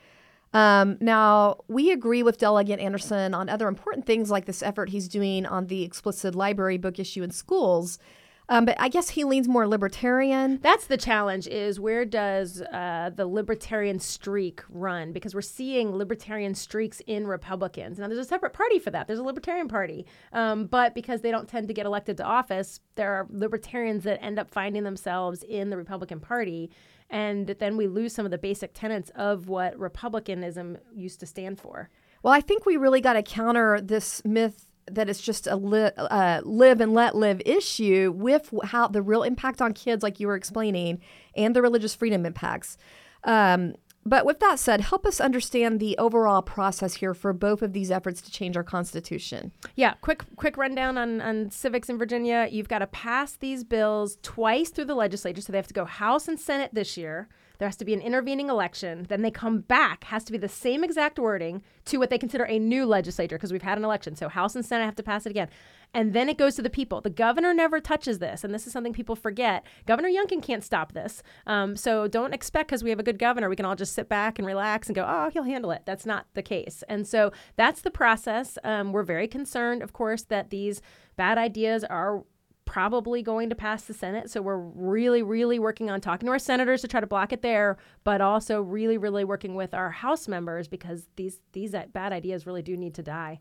Um, 0.55 0.97
now, 1.01 1.57
we 1.67 1.91
agree 1.91 2.23
with 2.23 2.37
Delegate 2.37 2.79
Anderson 2.79 3.33
on 3.33 3.49
other 3.49 3.67
important 3.67 4.05
things 4.05 4.31
like 4.31 4.45
this 4.45 4.63
effort 4.63 4.87
he's 4.87 5.09
doing 5.09 5.45
on 5.45 5.67
the 5.67 5.83
explicit 5.83 6.33
library 6.33 6.77
book 6.77 6.97
issue 6.97 7.23
in 7.23 7.31
schools. 7.31 7.99
Um, 8.47 8.63
but 8.63 8.79
I 8.79 8.87
guess 8.87 9.09
he 9.09 9.25
leans 9.25 9.49
more 9.49 9.67
libertarian. 9.67 10.59
That's 10.61 10.87
the 10.87 10.95
challenge: 10.95 11.47
is 11.47 11.77
where 11.77 12.05
does 12.05 12.61
uh, 12.61 13.09
the 13.13 13.25
libertarian 13.25 13.99
streak 13.99 14.61
run? 14.69 15.11
Because 15.11 15.35
we're 15.35 15.41
seeing 15.41 15.93
libertarian 15.93 16.55
streaks 16.55 17.01
in 17.05 17.27
Republicans. 17.27 17.99
Now, 17.99 18.07
there's 18.07 18.19
a 18.19 18.23
separate 18.23 18.53
party 18.53 18.79
for 18.79 18.91
that. 18.91 19.07
There's 19.07 19.19
a 19.19 19.23
Libertarian 19.23 19.67
Party, 19.67 20.05
um, 20.31 20.67
but 20.67 20.95
because 20.95 21.19
they 21.19 21.31
don't 21.31 21.49
tend 21.49 21.67
to 21.67 21.73
get 21.73 21.85
elected 21.85 22.15
to 22.17 22.23
office, 22.23 22.79
there 22.95 23.11
are 23.13 23.27
libertarians 23.29 24.05
that 24.05 24.23
end 24.23 24.39
up 24.39 24.49
finding 24.51 24.83
themselves 24.83 25.43
in 25.43 25.69
the 25.69 25.75
Republican 25.75 26.21
Party 26.21 26.69
and 27.09 27.47
then 27.47 27.77
we 27.77 27.87
lose 27.87 28.13
some 28.13 28.25
of 28.25 28.31
the 28.31 28.37
basic 28.37 28.73
tenets 28.73 29.11
of 29.15 29.47
what 29.47 29.77
republicanism 29.77 30.77
used 30.93 31.19
to 31.19 31.25
stand 31.25 31.59
for. 31.59 31.89
Well, 32.23 32.33
I 32.33 32.41
think 32.41 32.65
we 32.65 32.77
really 32.77 33.01
got 33.01 33.13
to 33.13 33.23
counter 33.23 33.79
this 33.81 34.23
myth 34.25 34.67
that 34.91 35.09
it's 35.09 35.21
just 35.21 35.47
a 35.47 35.55
li- 35.55 35.91
uh, 35.97 36.41
live 36.43 36.79
and 36.81 36.93
let 36.93 37.15
live 37.15 37.41
issue 37.45 38.13
with 38.15 38.53
how 38.63 38.87
the 38.87 39.01
real 39.01 39.23
impact 39.23 39.61
on 39.61 39.73
kids, 39.73 40.03
like 40.03 40.19
you 40.19 40.27
were 40.27 40.35
explaining, 40.35 41.01
and 41.35 41.55
the 41.55 41.61
religious 41.61 41.95
freedom 41.95 42.25
impacts. 42.25 42.77
Um, 43.23 43.75
but 44.05 44.25
with 44.25 44.39
that 44.39 44.59
said, 44.59 44.81
help 44.81 45.05
us 45.05 45.19
understand 45.19 45.79
the 45.79 45.97
overall 45.97 46.41
process 46.41 46.95
here 46.95 47.13
for 47.13 47.33
both 47.33 47.61
of 47.61 47.73
these 47.73 47.89
efforts 47.89 48.21
to 48.21 48.31
change 48.31 48.55
our 48.55 48.63
constitution. 48.63 49.51
Yeah, 49.75 49.95
quick 50.01 50.23
quick 50.35 50.57
rundown 50.57 50.97
on, 50.97 51.21
on 51.21 51.49
civics 51.49 51.89
in 51.89 51.97
Virginia. 51.97 52.47
You've 52.51 52.67
got 52.67 52.79
to 52.79 52.87
pass 52.87 53.35
these 53.35 53.63
bills 53.63 54.17
twice 54.21 54.69
through 54.69 54.85
the 54.85 54.95
legislature, 54.95 55.41
so 55.41 55.51
they 55.51 55.57
have 55.57 55.67
to 55.67 55.73
go 55.73 55.85
House 55.85 56.27
and 56.27 56.39
Senate 56.39 56.69
this 56.73 56.97
year. 56.97 57.27
There 57.57 57.67
has 57.67 57.75
to 57.77 57.85
be 57.85 57.93
an 57.93 58.01
intervening 58.01 58.49
election. 58.49 59.05
Then 59.07 59.21
they 59.21 59.31
come 59.31 59.59
back, 59.59 60.05
has 60.05 60.23
to 60.25 60.31
be 60.31 60.37
the 60.37 60.49
same 60.49 60.83
exact 60.83 61.19
wording 61.19 61.61
to 61.85 61.97
what 61.97 62.09
they 62.09 62.17
consider 62.17 62.45
a 62.45 62.59
new 62.59 62.85
legislature 62.85 63.37
because 63.37 63.51
we've 63.51 63.61
had 63.61 63.77
an 63.77 63.83
election. 63.83 64.15
So 64.15 64.29
House 64.29 64.55
and 64.55 64.65
Senate 64.65 64.85
have 64.85 64.95
to 64.95 65.03
pass 65.03 65.25
it 65.25 65.29
again. 65.29 65.49
And 65.93 66.11
then 66.13 66.27
it 66.27 66.37
goes 66.37 66.55
to 66.55 66.61
the 66.61 66.69
people. 66.69 66.99
The 66.99 67.09
governor 67.09 67.53
never 67.53 67.79
touches 67.79 68.19
this. 68.19 68.43
And 68.43 68.53
this 68.53 68.67
is 68.67 68.73
something 68.73 68.91
people 68.91 69.15
forget. 69.15 69.65
Governor 69.85 70.09
Youngkin 70.09 70.43
can't 70.43 70.63
stop 70.63 70.91
this. 70.91 71.23
Um, 71.47 71.77
so 71.77 72.07
don't 72.07 72.33
expect 72.33 72.67
because 72.67 72.83
we 72.83 72.89
have 72.89 72.99
a 72.99 73.03
good 73.03 73.17
governor, 73.17 73.47
we 73.47 73.55
can 73.55 73.65
all 73.65 73.75
just 73.75 73.93
sit 73.93 74.09
back 74.09 74.37
and 74.37 74.45
relax 74.45 74.87
and 74.87 74.95
go, 74.95 75.05
oh, 75.07 75.29
he'll 75.29 75.43
handle 75.43 75.71
it. 75.71 75.83
That's 75.85 76.05
not 76.05 76.27
the 76.33 76.41
case. 76.41 76.83
And 76.89 77.07
so 77.07 77.31
that's 77.55 77.81
the 77.81 77.91
process. 77.91 78.57
Um, 78.63 78.91
we're 78.91 79.03
very 79.03 79.27
concerned, 79.27 79.81
of 79.81 79.93
course, 79.93 80.23
that 80.23 80.49
these 80.49 80.81
bad 81.15 81.37
ideas 81.37 81.85
are 81.85 82.23
probably 82.65 83.21
going 83.21 83.49
to 83.49 83.55
pass 83.55 83.83
the 83.83 83.93
Senate. 83.93 84.29
So 84.29 84.41
we're 84.41 84.57
really, 84.57 85.21
really 85.23 85.59
working 85.59 85.89
on 85.89 86.01
talking 86.01 86.25
to 86.25 86.31
our 86.31 86.39
senators 86.39 86.81
to 86.81 86.87
try 86.87 86.99
to 86.99 87.07
block 87.07 87.31
it 87.31 87.41
there, 87.41 87.77
but 88.03 88.21
also 88.21 88.61
really, 88.61 88.97
really 88.97 89.23
working 89.23 89.55
with 89.55 89.73
our 89.73 89.91
House 89.91 90.27
members 90.27 90.67
because 90.67 91.07
these 91.15 91.39
these 91.53 91.75
bad 91.93 92.11
ideas 92.11 92.45
really 92.45 92.61
do 92.61 92.75
need 92.75 92.93
to 92.95 93.03
die. 93.03 93.39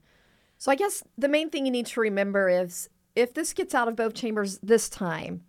So 0.59 0.71
I 0.71 0.77
guess 0.77 1.03
the 1.19 1.29
main 1.29 1.51
thing 1.51 1.67
you 1.67 1.73
need 1.73 1.87
to 1.87 2.01
remember 2.01 2.49
is 2.49 2.89
if 3.17 3.35
this 3.35 3.53
gets 3.53 3.75
out 3.75 3.89
of 3.89 3.97
both 3.97 4.15
chambers 4.15 4.59
this 4.63 4.89
time, 4.89 5.43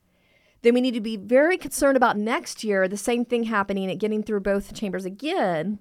then 0.62 0.74
we 0.74 0.82
need 0.82 0.94
to 0.94 1.02
be 1.02 1.18
very 1.18 1.58
concerned 1.58 1.98
about 1.98 2.18
next 2.18 2.64
year 2.64 2.88
the 2.88 2.98
same 2.98 3.26
thing 3.26 3.44
happening 3.44 3.90
and 3.90 4.00
getting 4.00 4.24
through 4.24 4.40
both 4.40 4.74
chambers 4.74 5.06
again. 5.06 5.80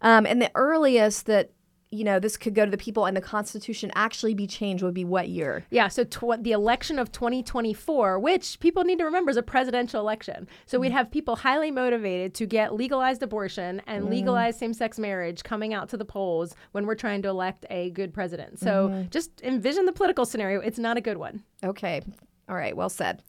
Um, 0.00 0.26
and 0.26 0.40
the 0.40 0.50
earliest 0.54 1.26
that 1.26 1.50
you 1.90 2.04
know, 2.04 2.18
this 2.18 2.36
could 2.36 2.54
go 2.54 2.64
to 2.64 2.70
the 2.70 2.76
people 2.76 3.06
and 3.06 3.16
the 3.16 3.20
Constitution 3.20 3.90
actually 3.94 4.34
be 4.34 4.46
changed 4.46 4.82
would 4.82 4.94
be 4.94 5.04
what 5.04 5.28
year? 5.28 5.64
Yeah, 5.70 5.88
so 5.88 6.04
tw- 6.04 6.42
the 6.42 6.52
election 6.52 6.98
of 6.98 7.10
2024, 7.12 8.18
which 8.18 8.60
people 8.60 8.84
need 8.84 8.98
to 8.98 9.04
remember 9.04 9.30
is 9.30 9.38
a 9.38 9.42
presidential 9.42 10.00
election. 10.00 10.48
So 10.66 10.76
mm. 10.76 10.82
we'd 10.82 10.92
have 10.92 11.10
people 11.10 11.36
highly 11.36 11.70
motivated 11.70 12.34
to 12.34 12.46
get 12.46 12.74
legalized 12.74 13.22
abortion 13.22 13.80
and 13.86 14.04
mm. 14.04 14.10
legalized 14.10 14.58
same 14.58 14.74
sex 14.74 14.98
marriage 14.98 15.42
coming 15.42 15.72
out 15.72 15.88
to 15.90 15.96
the 15.96 16.04
polls 16.04 16.54
when 16.72 16.84
we're 16.84 16.94
trying 16.94 17.22
to 17.22 17.28
elect 17.28 17.64
a 17.70 17.90
good 17.90 18.12
president. 18.12 18.58
So 18.58 18.88
mm. 18.88 19.10
just 19.10 19.40
envision 19.42 19.86
the 19.86 19.92
political 19.92 20.26
scenario. 20.26 20.60
It's 20.60 20.78
not 20.78 20.98
a 20.98 21.00
good 21.00 21.16
one. 21.16 21.42
Okay. 21.64 22.02
All 22.48 22.56
right. 22.56 22.76
Well 22.76 22.90
said. 22.90 23.22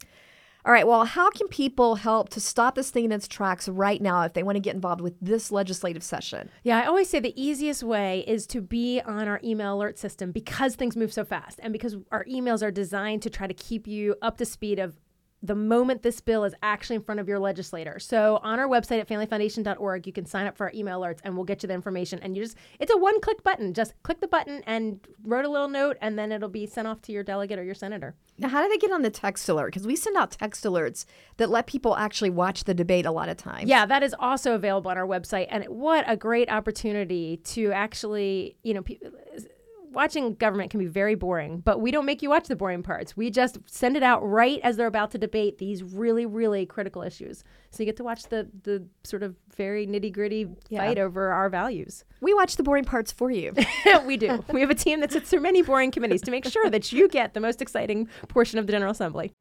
All 0.66 0.74
right. 0.74 0.86
Well, 0.86 1.06
how 1.06 1.30
can 1.30 1.48
people 1.48 1.96
help 1.96 2.30
to 2.30 2.42
stop 2.42 2.76
this 2.76 2.92
thing 2.92 3.06
in 3.06 3.12
its 3.14 3.28
tracks 3.28 3.70
right 3.70 4.02
now 4.02 4.24
if 4.24 4.34
they 4.34 4.44
want 4.44 4.58
to 4.58 4.60
get 4.60 4.76
involved 4.76 5.00
with 5.00 5.16
this 5.22 5.52
legislative 5.52 6.04
session? 6.04 6.50
Yeah, 6.64 6.82
I 6.82 6.86
always 6.86 7.10
say 7.10 7.22
the 7.22 7.42
easiest 7.42 7.82
way 7.82 8.26
is 8.28 8.46
to 8.48 8.62
be 8.62 9.00
on 9.02 9.30
our 9.30 9.40
email 9.42 9.76
alert 9.76 9.98
system 9.98 10.32
because 10.32 10.76
things 10.76 10.98
move 10.98 11.14
so 11.14 11.24
fast 11.24 11.60
and 11.64 11.72
because 11.72 11.96
our 12.12 12.26
emails 12.26 12.62
are 12.62 12.72
designed 12.72 13.22
to 13.22 13.30
try 13.30 13.48
to 13.48 13.54
keep 13.54 13.88
you 13.88 14.16
up 14.22 14.38
to 14.38 14.46
speed 14.46 14.80
of 14.80 14.98
the 15.42 15.56
moment 15.56 16.04
this 16.04 16.20
bill 16.20 16.44
is 16.44 16.54
actually 16.62 16.98
in 16.98 17.02
front 17.02 17.20
of 17.20 17.28
your 17.28 17.40
legislator. 17.40 17.98
So 18.00 18.40
on 18.44 18.60
our 18.60 18.68
website 18.68 19.00
at 19.00 19.08
familyfoundation.org, 19.08 20.06
you 20.06 20.14
can 20.14 20.26
sign 20.26 20.46
up 20.46 20.58
for 20.58 20.66
our 20.66 20.72
email 20.76 21.00
alerts 21.00 21.20
and 21.24 21.36
we'll 21.36 21.46
get 21.46 21.64
you 21.64 21.68
the 21.68 21.74
information. 21.74 22.20
And 22.20 22.36
you 22.36 22.44
just, 22.44 22.58
it's 22.80 22.92
a 22.92 22.98
one 22.98 23.22
click 23.22 23.44
button. 23.44 23.74
Just 23.74 23.94
click 24.04 24.20
the 24.20 24.28
button 24.28 24.62
and 24.66 25.00
wrote 25.24 25.46
a 25.46 25.50
little 25.50 25.70
note, 25.70 25.98
and 26.02 26.20
then 26.20 26.32
it'll 26.32 26.50
be 26.50 26.66
sent 26.66 26.88
off 26.88 27.02
to 27.04 27.12
your 27.12 27.24
delegate 27.24 27.58
or 27.58 27.64
your 27.64 27.76
senator. 27.76 28.16
Now, 28.38 28.50
how 28.50 28.64
do 28.64 28.70
they 28.70 28.78
get 28.78 28.92
on 28.92 29.02
the 29.02 29.10
text 29.10 29.48
alert? 29.50 29.68
Because 29.68 29.88
we 29.88 29.96
send 29.96 30.18
out 30.18 30.32
text 30.32 30.64
alerts 30.64 31.06
that 31.38 31.50
let 31.50 31.68
people 31.68 31.96
actually 31.96 32.30
watch 32.30 32.66
the 32.66 32.74
debate 32.74 33.06
a 33.06 33.12
lot 33.12 33.30
of 33.30 33.38
times. 33.38 33.70
Yeah, 33.70 33.86
that 33.86 34.04
is 34.04 34.16
also 34.18 34.56
available 34.56 34.92
on 34.92 34.98
our 34.98 35.08
website. 35.08 35.48
And 35.50 35.66
what 35.66 36.06
a 36.08 36.16
great 36.16 36.50
opportunity 36.50 37.38
to 37.38 37.72
actually, 37.72 38.58
you 38.64 38.74
know, 38.74 38.84
watching 39.92 40.36
government 40.36 40.72
can 40.72 40.80
be 40.80 40.86
very 40.86 41.16
boring, 41.16 41.60
but 41.60 41.82
we 41.82 41.92
don't 41.92 42.06
make 42.06 42.22
you 42.22 42.30
watch 42.30 42.48
the 42.48 42.56
boring 42.56 42.84
parts. 42.84 43.18
We 43.18 43.30
just 43.30 43.58
send 43.66 43.98
it 43.98 44.04
out 44.04 44.22
right 44.22 44.60
as 44.64 44.78
they're 44.78 44.88
about 44.88 45.12
to 45.12 45.18
debate 45.18 45.58
these 45.58 45.84
really, 45.84 46.26
really 46.26 46.66
critical 46.66 47.02
issues. 47.02 47.44
So 47.72 47.84
you 47.84 47.86
get 47.86 47.98
to 47.98 48.04
watch 48.04 48.24
the 48.24 48.48
the 48.64 48.86
sort 49.04 49.24
of 49.24 49.36
very 49.56 49.88
nitty 49.88 50.14
gritty 50.14 50.48
yeah. 50.70 50.80
fight 50.80 50.98
over 50.98 51.32
our 51.32 51.50
values. 51.50 52.04
We 52.22 52.34
watch 52.34 52.56
the 52.56 52.64
boring 52.64 52.86
parts 52.86 53.12
for 53.12 53.32
you. 53.32 53.54
we 54.06 54.18
do. 54.18 54.44
We 54.54 54.62
have 54.62 54.70
a 54.70 54.76
team 54.76 55.00
that 55.02 55.12
sits 55.12 55.30
through 55.30 55.42
many 55.42 55.62
boring 55.62 55.92
committees 55.92 56.22
to 56.24 56.32
make 56.32 56.46
sure 56.46 56.70
that 56.70 56.92
you 56.92 57.08
get 57.08 57.34
the 57.34 57.40
most 57.40 57.62
exciting 57.62 58.10
portion 58.28 58.58
of 58.60 58.68
the 58.68 58.74
General 58.74 58.92
Assembly. 58.92 59.32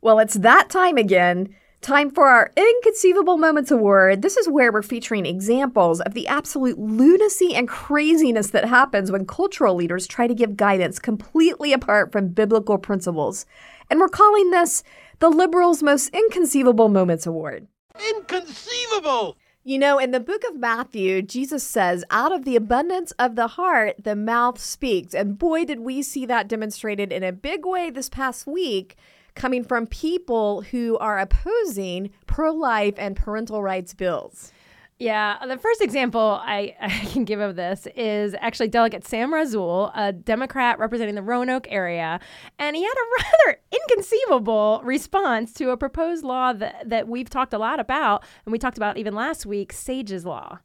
Well, 0.00 0.18
it's 0.20 0.34
that 0.34 0.70
time 0.70 0.96
again. 0.96 1.54
Time 1.80 2.10
for 2.10 2.26
our 2.26 2.50
Inconceivable 2.56 3.36
Moments 3.36 3.70
Award. 3.70 4.22
This 4.22 4.36
is 4.36 4.48
where 4.48 4.72
we're 4.72 4.82
featuring 4.82 5.24
examples 5.24 6.00
of 6.00 6.14
the 6.14 6.26
absolute 6.26 6.78
lunacy 6.78 7.54
and 7.54 7.68
craziness 7.68 8.50
that 8.50 8.64
happens 8.64 9.12
when 9.12 9.24
cultural 9.24 9.74
leaders 9.74 10.06
try 10.06 10.26
to 10.26 10.34
give 10.34 10.56
guidance 10.56 10.98
completely 10.98 11.72
apart 11.72 12.10
from 12.10 12.28
biblical 12.28 12.76
principles. 12.76 13.46
And 13.88 14.00
we're 14.00 14.08
calling 14.08 14.50
this 14.50 14.82
the 15.20 15.28
Liberals' 15.28 15.82
Most 15.82 16.08
Inconceivable 16.08 16.88
Moments 16.88 17.26
Award. 17.26 17.68
Inconceivable! 18.10 19.36
You 19.62 19.78
know, 19.78 19.98
in 19.98 20.12
the 20.12 20.20
book 20.20 20.42
of 20.48 20.56
Matthew, 20.56 21.22
Jesus 21.22 21.64
says, 21.64 22.04
out 22.10 22.32
of 22.32 22.44
the 22.44 22.54
abundance 22.54 23.12
of 23.18 23.34
the 23.34 23.48
heart, 23.48 23.96
the 24.04 24.14
mouth 24.14 24.60
speaks. 24.60 25.14
And 25.14 25.38
boy, 25.38 25.64
did 25.64 25.80
we 25.80 26.02
see 26.02 26.24
that 26.26 26.48
demonstrated 26.48 27.12
in 27.12 27.22
a 27.22 27.32
big 27.32 27.66
way 27.66 27.90
this 27.90 28.08
past 28.08 28.46
week 28.46 28.96
coming 29.36 29.62
from 29.62 29.86
people 29.86 30.62
who 30.62 30.98
are 30.98 31.18
opposing 31.18 32.10
pro 32.26 32.52
life 32.52 32.94
and 32.98 33.14
parental 33.14 33.62
rights 33.62 33.94
bills. 33.94 34.52
Yeah, 34.98 35.36
the 35.46 35.58
first 35.58 35.82
example 35.82 36.40
I, 36.42 36.74
I, 36.80 36.88
can 36.88 37.24
give 37.24 37.38
of 37.38 37.54
this 37.54 37.86
is 37.94 38.34
actually 38.40 38.68
Delegate 38.68 39.06
Sam 39.06 39.30
Rasoul, 39.30 39.92
a 39.94 40.12
Democrat 40.12 40.78
representing 40.78 41.14
the 41.14 41.22
Roanoke 41.22 41.66
area, 41.70 42.18
and 42.58 42.74
he 42.74 42.82
had 42.82 42.94
a 42.94 43.22
rather 43.46 43.60
inconceivable 43.70 44.80
response 44.84 45.52
to 45.54 45.70
a 45.70 45.76
proposed 45.76 46.24
law 46.24 46.54
that, 46.54 46.88
that 46.88 47.08
we've 47.08 47.28
talked 47.28 47.52
a 47.52 47.58
lot 47.58 47.78
about, 47.78 48.24
and 48.46 48.52
we 48.52 48.58
talked 48.58 48.78
about 48.78 48.96
even 48.96 49.14
last 49.14 49.44
week, 49.44 49.70
Sage's 49.70 50.24
Law. 50.24 50.60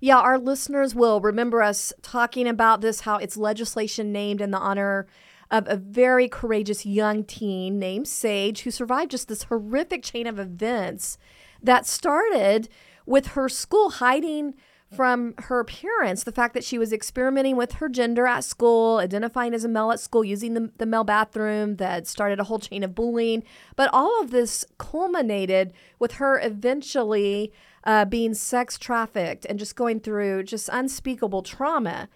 Yeah, 0.00 0.18
our 0.18 0.36
listeners 0.36 0.94
will 0.94 1.20
remember 1.20 1.62
us 1.62 1.92
talking 2.02 2.48
about 2.48 2.80
this, 2.80 3.00
how 3.00 3.16
it's 3.18 3.36
legislation 3.36 4.12
named 4.12 4.40
in 4.40 4.50
the 4.50 4.58
honor 4.58 5.06
of 5.50 5.66
a 5.68 5.76
very 5.76 6.28
courageous 6.28 6.84
young 6.86 7.24
teen 7.24 7.78
named 7.78 8.08
Sage 8.08 8.62
who 8.62 8.70
survived 8.70 9.10
just 9.10 9.28
this 9.28 9.44
horrific 9.44 10.02
chain 10.02 10.26
of 10.26 10.38
events 10.38 11.18
that 11.62 11.86
started 11.86 12.68
with 13.06 13.28
her 13.28 13.48
school 13.48 13.90
hiding 13.90 14.54
from 14.94 15.34
her 15.38 15.64
parents 15.64 16.22
the 16.22 16.32
fact 16.32 16.54
that 16.54 16.64
she 16.64 16.78
was 16.78 16.92
experimenting 16.92 17.56
with 17.56 17.72
her 17.72 17.88
gender 17.88 18.26
at 18.26 18.44
school, 18.44 18.98
identifying 18.98 19.54
as 19.54 19.64
a 19.64 19.68
male 19.68 19.90
at 19.90 20.00
school, 20.00 20.24
using 20.24 20.54
the, 20.54 20.70
the 20.78 20.86
male 20.86 21.04
bathroom 21.04 21.76
that 21.76 22.06
started 22.06 22.38
a 22.38 22.44
whole 22.44 22.58
chain 22.58 22.82
of 22.82 22.94
bullying. 22.94 23.42
But 23.76 23.90
all 23.92 24.20
of 24.20 24.30
this 24.30 24.64
culminated 24.78 25.72
with 25.98 26.12
her 26.12 26.40
eventually 26.40 27.52
uh, 27.84 28.04
being 28.04 28.34
sex 28.34 28.78
trafficked 28.78 29.44
and 29.46 29.58
just 29.58 29.76
going 29.76 30.00
through 30.00 30.44
just 30.44 30.68
unspeakable 30.72 31.42
trauma. 31.42 32.08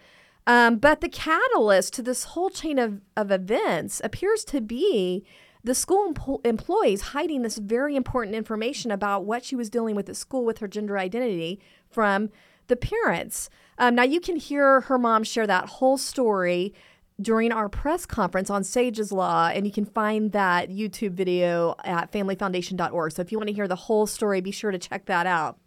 Um, 0.48 0.78
but 0.78 1.02
the 1.02 1.10
catalyst 1.10 1.92
to 1.92 2.02
this 2.02 2.24
whole 2.24 2.48
chain 2.48 2.78
of, 2.78 3.02
of 3.18 3.30
events 3.30 4.00
appears 4.02 4.44
to 4.46 4.62
be 4.62 5.26
the 5.62 5.74
school 5.74 6.08
em- 6.08 6.36
employees 6.42 7.02
hiding 7.02 7.42
this 7.42 7.58
very 7.58 7.94
important 7.94 8.34
information 8.34 8.90
about 8.90 9.26
what 9.26 9.44
she 9.44 9.54
was 9.54 9.68
dealing 9.68 9.94
with 9.94 10.08
at 10.08 10.16
school 10.16 10.46
with 10.46 10.58
her 10.58 10.66
gender 10.66 10.98
identity 10.98 11.60
from 11.90 12.30
the 12.68 12.76
parents. 12.76 13.50
Um, 13.76 13.94
now, 13.94 14.04
you 14.04 14.20
can 14.20 14.36
hear 14.36 14.80
her 14.82 14.96
mom 14.96 15.22
share 15.22 15.46
that 15.46 15.66
whole 15.66 15.98
story 15.98 16.72
during 17.20 17.52
our 17.52 17.68
press 17.68 18.06
conference 18.06 18.48
on 18.48 18.64
Sage's 18.64 19.12
Law, 19.12 19.50
and 19.52 19.66
you 19.66 19.72
can 19.72 19.84
find 19.84 20.32
that 20.32 20.70
YouTube 20.70 21.12
video 21.12 21.74
at 21.84 22.10
familyfoundation.org. 22.10 23.12
So 23.12 23.20
if 23.20 23.30
you 23.32 23.38
want 23.38 23.48
to 23.48 23.54
hear 23.54 23.68
the 23.68 23.76
whole 23.76 24.06
story, 24.06 24.40
be 24.40 24.52
sure 24.52 24.70
to 24.70 24.78
check 24.78 25.04
that 25.06 25.26
out. 25.26 25.58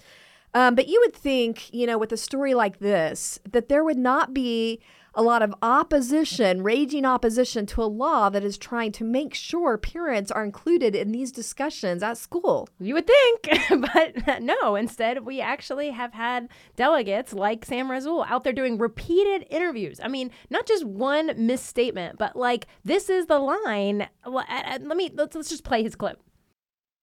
Um, 0.53 0.75
but 0.75 0.87
you 0.87 1.01
would 1.05 1.15
think, 1.15 1.73
you 1.73 1.87
know, 1.87 1.97
with 1.97 2.11
a 2.11 2.17
story 2.17 2.53
like 2.53 2.79
this, 2.79 3.39
that 3.49 3.69
there 3.69 3.83
would 3.83 3.97
not 3.97 4.33
be 4.33 4.81
a 5.13 5.21
lot 5.21 5.41
of 5.41 5.53
opposition, 5.61 6.63
raging 6.63 7.05
opposition 7.05 7.65
to 7.65 7.83
a 7.83 7.85
law 7.85 8.29
that 8.29 8.43
is 8.43 8.57
trying 8.57 8.91
to 8.93 9.03
make 9.03 9.33
sure 9.33 9.77
parents 9.77 10.31
are 10.31 10.43
included 10.43 10.95
in 10.95 11.11
these 11.11 11.31
discussions 11.31 12.01
at 12.01 12.17
school. 12.17 12.69
You 12.79 12.93
would 12.93 13.07
think, 13.07 13.49
but 13.93 14.41
no. 14.41 14.75
Instead, 14.75 15.25
we 15.25 15.41
actually 15.41 15.89
have 15.89 16.13
had 16.13 16.47
delegates 16.75 17.33
like 17.33 17.65
Sam 17.65 17.89
Rasoul 17.89 18.25
out 18.27 18.43
there 18.43 18.53
doing 18.53 18.77
repeated 18.77 19.45
interviews. 19.49 19.99
I 20.01 20.07
mean, 20.07 20.31
not 20.49 20.65
just 20.65 20.85
one 20.85 21.33
misstatement, 21.35 22.17
but 22.17 22.35
like 22.35 22.67
this 22.85 23.09
is 23.09 23.25
the 23.25 23.39
line. 23.39 24.07
Let 24.25 24.81
me 24.81 25.11
let's, 25.13 25.35
let's 25.35 25.49
just 25.49 25.65
play 25.65 25.83
his 25.83 25.95
clip. 25.95 26.21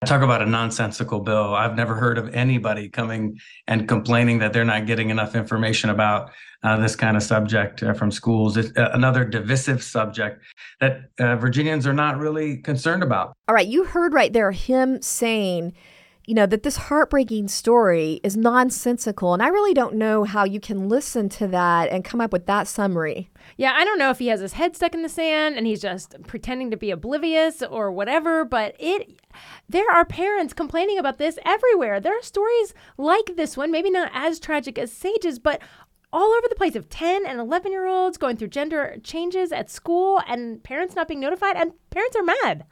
Talk 0.06 0.22
about 0.22 0.42
a 0.42 0.46
nonsensical 0.46 1.18
bill. 1.18 1.56
I've 1.56 1.74
never 1.74 1.96
heard 1.96 2.18
of 2.18 2.32
anybody 2.32 2.88
coming 2.88 3.36
and 3.66 3.88
complaining 3.88 4.38
that 4.38 4.52
they're 4.52 4.64
not 4.64 4.86
getting 4.86 5.10
enough 5.10 5.34
information 5.34 5.90
about 5.90 6.30
uh, 6.62 6.76
this 6.76 6.94
kind 6.94 7.16
of 7.16 7.22
subject 7.24 7.82
uh, 7.82 7.94
from 7.94 8.12
schools. 8.12 8.56
It's 8.56 8.70
uh, 8.78 8.90
another 8.92 9.24
divisive 9.24 9.82
subject 9.82 10.44
that 10.80 11.10
uh, 11.18 11.34
Virginians 11.34 11.84
are 11.84 11.92
not 11.92 12.16
really 12.16 12.58
concerned 12.58 13.02
about. 13.02 13.32
All 13.48 13.56
right, 13.56 13.66
you 13.66 13.82
heard 13.82 14.14
right 14.14 14.32
there 14.32 14.52
him 14.52 15.02
saying, 15.02 15.74
you 16.28 16.34
know, 16.34 16.44
that 16.44 16.62
this 16.62 16.76
heartbreaking 16.76 17.48
story 17.48 18.20
is 18.22 18.36
nonsensical. 18.36 19.32
And 19.32 19.42
I 19.42 19.48
really 19.48 19.72
don't 19.72 19.94
know 19.94 20.24
how 20.24 20.44
you 20.44 20.60
can 20.60 20.86
listen 20.86 21.30
to 21.30 21.48
that 21.48 21.88
and 21.88 22.04
come 22.04 22.20
up 22.20 22.34
with 22.34 22.44
that 22.44 22.68
summary. 22.68 23.30
Yeah, 23.56 23.72
I 23.74 23.82
don't 23.82 23.98
know 23.98 24.10
if 24.10 24.18
he 24.18 24.26
has 24.26 24.40
his 24.40 24.52
head 24.52 24.76
stuck 24.76 24.92
in 24.92 25.00
the 25.00 25.08
sand 25.08 25.56
and 25.56 25.66
he's 25.66 25.80
just 25.80 26.14
pretending 26.26 26.70
to 26.70 26.76
be 26.76 26.90
oblivious 26.90 27.62
or 27.62 27.90
whatever, 27.90 28.44
but 28.44 28.76
it 28.78 29.18
there 29.70 29.90
are 29.90 30.04
parents 30.04 30.52
complaining 30.52 30.98
about 30.98 31.16
this 31.16 31.38
everywhere. 31.46 31.98
There 31.98 32.18
are 32.18 32.22
stories 32.22 32.74
like 32.98 33.36
this 33.36 33.56
one, 33.56 33.70
maybe 33.70 33.88
not 33.88 34.10
as 34.12 34.38
tragic 34.38 34.78
as 34.78 34.92
Sage's, 34.92 35.38
but 35.38 35.62
all 36.12 36.34
over 36.34 36.46
the 36.46 36.56
place 36.56 36.76
of 36.76 36.90
10 36.90 37.24
and 37.24 37.40
11 37.40 37.72
year 37.72 37.86
olds 37.86 38.18
going 38.18 38.36
through 38.36 38.48
gender 38.48 38.98
changes 39.02 39.50
at 39.50 39.70
school 39.70 40.20
and 40.28 40.62
parents 40.62 40.94
not 40.94 41.08
being 41.08 41.20
notified, 41.20 41.56
and 41.56 41.72
parents 41.88 42.16
are 42.16 42.22
mad. 42.22 42.66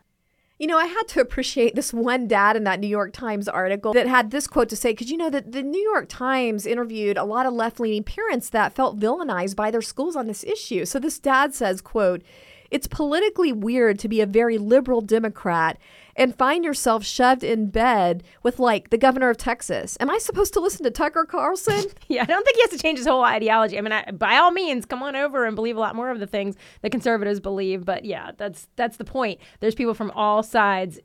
You 0.59 0.67
know, 0.67 0.79
I 0.79 0.87
had 0.87 1.07
to 1.09 1.21
appreciate 1.21 1.75
this 1.75 1.93
one 1.93 2.27
dad 2.27 2.57
in 2.57 2.65
that 2.65 2.81
New 2.81 2.87
York 2.87 3.13
Times 3.13 3.47
article 3.47 3.93
that 3.93 4.07
had 4.07 4.31
this 4.31 4.47
quote 4.47 4.71
to 4.71 4.77
say, 4.77 4.93
because 4.93 5.11
you 5.11 5.19
know 5.19 5.29
that 5.29 5.53
the 5.53 5.63
New 5.63 5.81
York 5.81 6.07
Times 6.09 6.65
interviewed 6.65 7.19
a 7.19 7.25
lot 7.25 7.45
of 7.45 7.53
left 7.53 7.79
leaning 7.79 8.03
parents 8.03 8.49
that 8.51 8.73
felt 8.73 8.99
villainized 8.99 9.55
by 9.55 9.71
their 9.71 9.83
schools 9.83 10.17
on 10.17 10.27
this 10.27 10.45
issue. 10.45 10.87
So 10.87 10.99
this 10.99 11.19
dad 11.19 11.55
says, 11.55 11.83
quote, 11.83 12.23
it's 12.71 12.87
politically 12.87 13.53
weird 13.53 13.99
to 14.01 14.09
be 14.09 14.21
a 14.21 14.27
very 14.27 14.59
liberal 14.59 15.01
Democrat 15.01 15.79
and 16.17 16.37
find 16.37 16.65
yourself 16.65 17.05
shoved 17.05 17.45
in 17.45 17.69
bed 17.69 18.23
with 18.43 18.59
like 18.59 18.91
the 18.91 18.99
governor 18.99 19.31
of 19.31 19.37
Texas. 19.37 19.97
Am 20.01 20.11
I 20.11 20.19
supposed 20.19 20.53
to 20.55 20.61
listen 20.61 20.83
to 20.85 20.91
Tucker 20.91 21.25
Carlson? 21.25 21.85
yeah, 22.09 22.23
I 22.23 22.25
don't 22.25 22.45
think 22.45 22.57
he 22.57 22.63
has 22.63 22.71
to 22.71 22.79
change 22.79 22.99
his 22.99 23.07
whole 23.07 23.23
ideology. 23.23 23.79
I 23.79 23.81
mean, 23.83 23.93
I, 23.93 24.11
by 24.11 24.37
all 24.37 24.51
means, 24.51 24.87
come 24.87 25.03
on 25.03 25.15
over 25.15 25.45
and 25.45 25.55
believe 25.55 25.77
a 25.77 25.81
lot 25.81 25.95
more 25.95 26.11
of 26.11 26.21
the 26.21 26.27
things 26.27 26.57
the 26.83 26.91
conservatives 26.91 27.41
believe. 27.41 27.85
But 27.85 28.05
yeah, 28.05 28.33
that's 28.37 28.69
that's 28.77 28.97
the 28.97 29.05
point. 29.05 29.41
There's 29.61 29.75
people 29.75 29.95
from 29.95 30.11
all 30.13 30.43
sides 30.43 31.01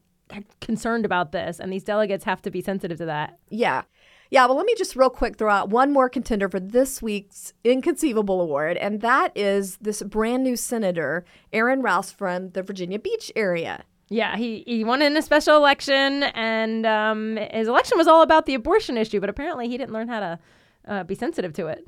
concerned 0.62 1.06
about 1.06 1.32
this, 1.32 1.60
and 1.60 1.72
these 1.72 1.84
delegates 1.84 2.24
have 2.24 2.42
to 2.44 2.52
be 2.52 2.62
sensitive 2.62 2.98
to 3.00 3.06
that. 3.06 3.38
Yeah. 3.50 3.84
Yeah, 4.32 4.46
well, 4.46 4.56
let 4.56 4.66
me 4.66 4.76
just 4.78 4.96
real 4.96 5.10
quick 5.10 5.36
throw 5.36 5.52
out 5.52 5.68
one 5.68 5.92
more 5.92 6.08
contender 6.08 6.48
for 6.48 6.62
this 6.62 7.02
week's 7.02 7.52
Inconceivable 7.66 8.40
Award, 8.40 8.78
and 8.78 9.02
that 9.02 9.34
is 9.36 9.76
this 9.82 10.02
brand 10.04 10.42
new 10.42 10.56
senator, 10.56 11.26
Aaron 11.52 11.82
Rouse 11.82 12.14
from 12.14 12.52
the 12.52 12.64
Virginia 12.64 12.98
Beach 12.98 13.30
area. 13.36 13.84
Yeah, 14.08 14.38
he, 14.38 14.64
he 14.66 14.86
won 14.86 15.02
in 15.02 15.18
a 15.18 15.22
special 15.22 15.58
election, 15.58 16.24
and 16.24 16.86
um, 16.86 17.38
his 17.52 17.68
election 17.68 17.98
was 17.98 18.08
all 18.08 18.22
about 18.22 18.46
the 18.46 18.54
abortion 18.54 18.96
issue, 18.96 19.20
but 19.20 19.30
apparently 19.30 19.68
he 19.68 19.78
didn't 19.78 19.92
learn 19.92 20.08
how 20.08 20.22
to 20.22 20.40
uh, 20.88 21.04
be 21.04 21.14
sensitive 21.14 21.52
to 21.56 21.68
it. 21.68 21.84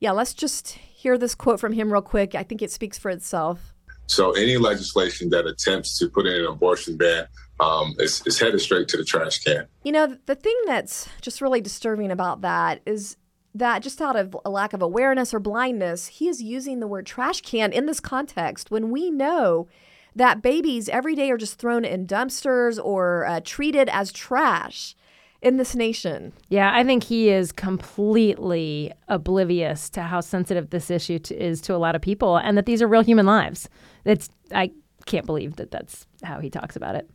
Yeah, 0.00 0.10
let's 0.10 0.34
just 0.34 0.70
hear 0.70 1.16
this 1.16 1.36
quote 1.36 1.60
from 1.60 1.72
him 1.72 1.92
real 1.92 2.02
quick. 2.02 2.34
I 2.34 2.42
think 2.42 2.62
it 2.62 2.72
speaks 2.72 2.98
for 2.98 3.12
itself. 3.12 3.72
So, 4.08 4.32
any 4.32 4.56
legislation 4.56 5.30
that 5.30 5.46
attempts 5.46 5.98
to 5.98 6.08
put 6.08 6.26
in 6.26 6.34
an 6.34 6.46
abortion 6.46 6.96
ban 6.96 7.26
um, 7.60 7.94
is, 7.98 8.22
is 8.26 8.38
headed 8.38 8.60
straight 8.60 8.88
to 8.88 8.96
the 8.96 9.04
trash 9.04 9.38
can. 9.42 9.66
You 9.82 9.92
know, 9.92 10.16
the 10.26 10.34
thing 10.34 10.56
that's 10.66 11.08
just 11.20 11.40
really 11.40 11.60
disturbing 11.60 12.10
about 12.10 12.42
that 12.42 12.80
is 12.86 13.16
that 13.54 13.82
just 13.82 14.00
out 14.00 14.16
of 14.16 14.36
a 14.44 14.50
lack 14.50 14.72
of 14.72 14.82
awareness 14.82 15.32
or 15.32 15.40
blindness, 15.40 16.06
he 16.08 16.28
is 16.28 16.42
using 16.42 16.80
the 16.80 16.86
word 16.86 17.06
trash 17.06 17.40
can 17.40 17.72
in 17.72 17.86
this 17.86 18.00
context 18.00 18.70
when 18.70 18.90
we 18.90 19.10
know 19.10 19.66
that 20.14 20.42
babies 20.42 20.88
every 20.88 21.14
day 21.14 21.30
are 21.30 21.36
just 21.36 21.58
thrown 21.58 21.84
in 21.84 22.06
dumpsters 22.06 22.82
or 22.82 23.26
uh, 23.26 23.40
treated 23.44 23.88
as 23.90 24.12
trash 24.12 24.94
in 25.42 25.58
this 25.58 25.74
nation. 25.74 26.32
Yeah, 26.48 26.70
I 26.74 26.84
think 26.84 27.04
he 27.04 27.28
is 27.28 27.52
completely 27.52 28.92
oblivious 29.08 29.90
to 29.90 30.02
how 30.02 30.20
sensitive 30.20 30.70
this 30.70 30.90
issue 30.90 31.18
to, 31.20 31.36
is 31.36 31.60
to 31.62 31.74
a 31.74 31.78
lot 31.78 31.94
of 31.94 32.02
people 32.02 32.36
and 32.36 32.56
that 32.56 32.66
these 32.66 32.82
are 32.82 32.88
real 32.88 33.02
human 33.02 33.26
lives. 33.26 33.68
It's 34.04 34.28
I 34.52 34.72
can't 35.04 35.26
believe 35.26 35.56
that 35.56 35.70
that's 35.70 36.06
how 36.22 36.40
he 36.40 36.50
talks 36.50 36.76
about 36.76 36.96
it. 36.96 37.08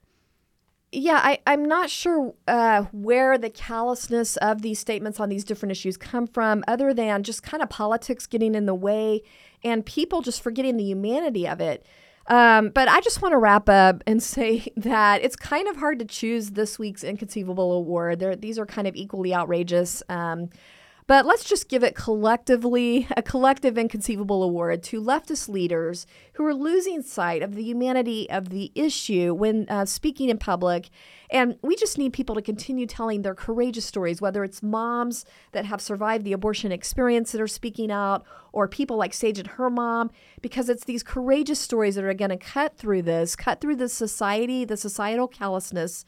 Yeah, 0.94 1.22
I, 1.24 1.40
I'm 1.48 1.64
not 1.66 1.90
sure 1.90 2.34
uh, 2.50 2.84
where 2.92 3.38
the 3.38 3.50
callousness 3.50 4.36
of 4.38 4.62
these 4.62 4.78
statements 4.78 5.22
on 5.22 5.30
these 5.30 5.46
different 5.46 5.72
issues 5.72 5.96
come 5.96 6.28
from, 6.28 6.66
other 6.68 6.94
than 6.94 7.24
just 7.24 7.44
kind 7.44 7.64
of 7.64 7.70
politics 7.70 8.28
getting 8.28 8.56
in 8.56 8.66
the 8.66 8.76
way 8.76 9.22
and 9.64 9.86
people 9.86 10.22
just 10.22 10.42
forgetting 10.42 10.76
the 10.76 10.84
humanity 10.84 11.48
of 11.48 11.62
it. 11.62 11.86
Um, 12.28 12.70
but 12.70 12.88
I 12.88 13.00
just 13.02 13.22
want 13.22 13.32
to 13.32 13.38
wrap 13.38 13.70
up 13.70 14.04
and 14.06 14.22
say 14.24 14.68
that 14.76 15.24
it's 15.24 15.38
kind 15.38 15.70
of 15.70 15.78
hard 15.78 16.00
to 16.00 16.06
choose 16.06 16.52
this 16.52 16.78
week's 16.78 17.06
Inconceivable 17.06 17.72
Award. 17.72 18.20
They're, 18.20 18.36
these 18.36 18.60
are 18.60 18.66
kind 18.66 18.88
of 18.88 18.96
equally 18.96 19.34
outrageous. 19.34 20.04
Um, 20.10 20.50
but 21.12 21.26
let's 21.26 21.44
just 21.44 21.68
give 21.68 21.84
it 21.84 21.94
collectively 21.94 23.06
a 23.18 23.22
collective 23.22 23.78
inconceivable 23.78 24.44
award 24.44 24.82
to 24.82 25.02
leftist 25.02 25.50
leaders 25.50 26.08
who 26.36 26.46
are 26.46 26.54
losing 26.54 27.02
sight 27.02 27.42
of 27.42 27.54
the 27.54 27.64
humanity 27.64 28.30
of 28.30 28.48
the 28.48 28.72
issue 28.76 29.34
when 29.34 29.68
uh, 29.68 29.84
speaking 29.84 30.30
in 30.30 30.38
public. 30.38 30.90
And 31.30 31.58
we 31.62 31.76
just 31.76 31.98
need 31.98 32.14
people 32.14 32.34
to 32.36 32.42
continue 32.42 32.86
telling 32.86 33.24
their 33.24 33.36
courageous 33.36 33.84
stories, 33.84 34.22
whether 34.22 34.46
it's 34.46 34.64
moms 34.64 35.26
that 35.52 35.66
have 35.66 35.82
survived 35.82 36.24
the 36.24 36.32
abortion 36.32 36.72
experience 36.72 37.34
that 37.34 37.42
are 37.42 37.46
speaking 37.48 37.92
out, 37.92 38.24
or 38.54 38.70
people 38.70 38.96
like 38.96 39.14
Sage 39.14 39.38
and 39.38 39.48
her 39.48 39.70
mom, 39.70 40.12
because 40.42 40.70
it's 40.70 40.86
these 40.86 41.04
courageous 41.04 41.60
stories 41.60 41.96
that 41.96 42.06
are 42.06 42.14
going 42.14 42.32
to 42.32 42.38
cut 42.38 42.78
through 42.78 43.02
this, 43.02 43.36
cut 43.36 43.60
through 43.60 43.76
the 43.76 43.90
society, 43.90 44.64
the 44.64 44.78
societal 44.78 45.28
callousness, 45.28 46.06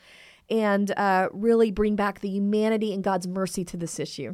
and 0.49 0.91
uh, 0.97 1.29
really 1.31 1.71
bring 1.71 1.95
back 1.95 2.19
the 2.19 2.29
humanity 2.29 2.93
and 2.93 3.03
God's 3.03 3.27
mercy 3.27 3.65
to 3.65 3.75
this 3.75 3.99
issue. 3.99 4.21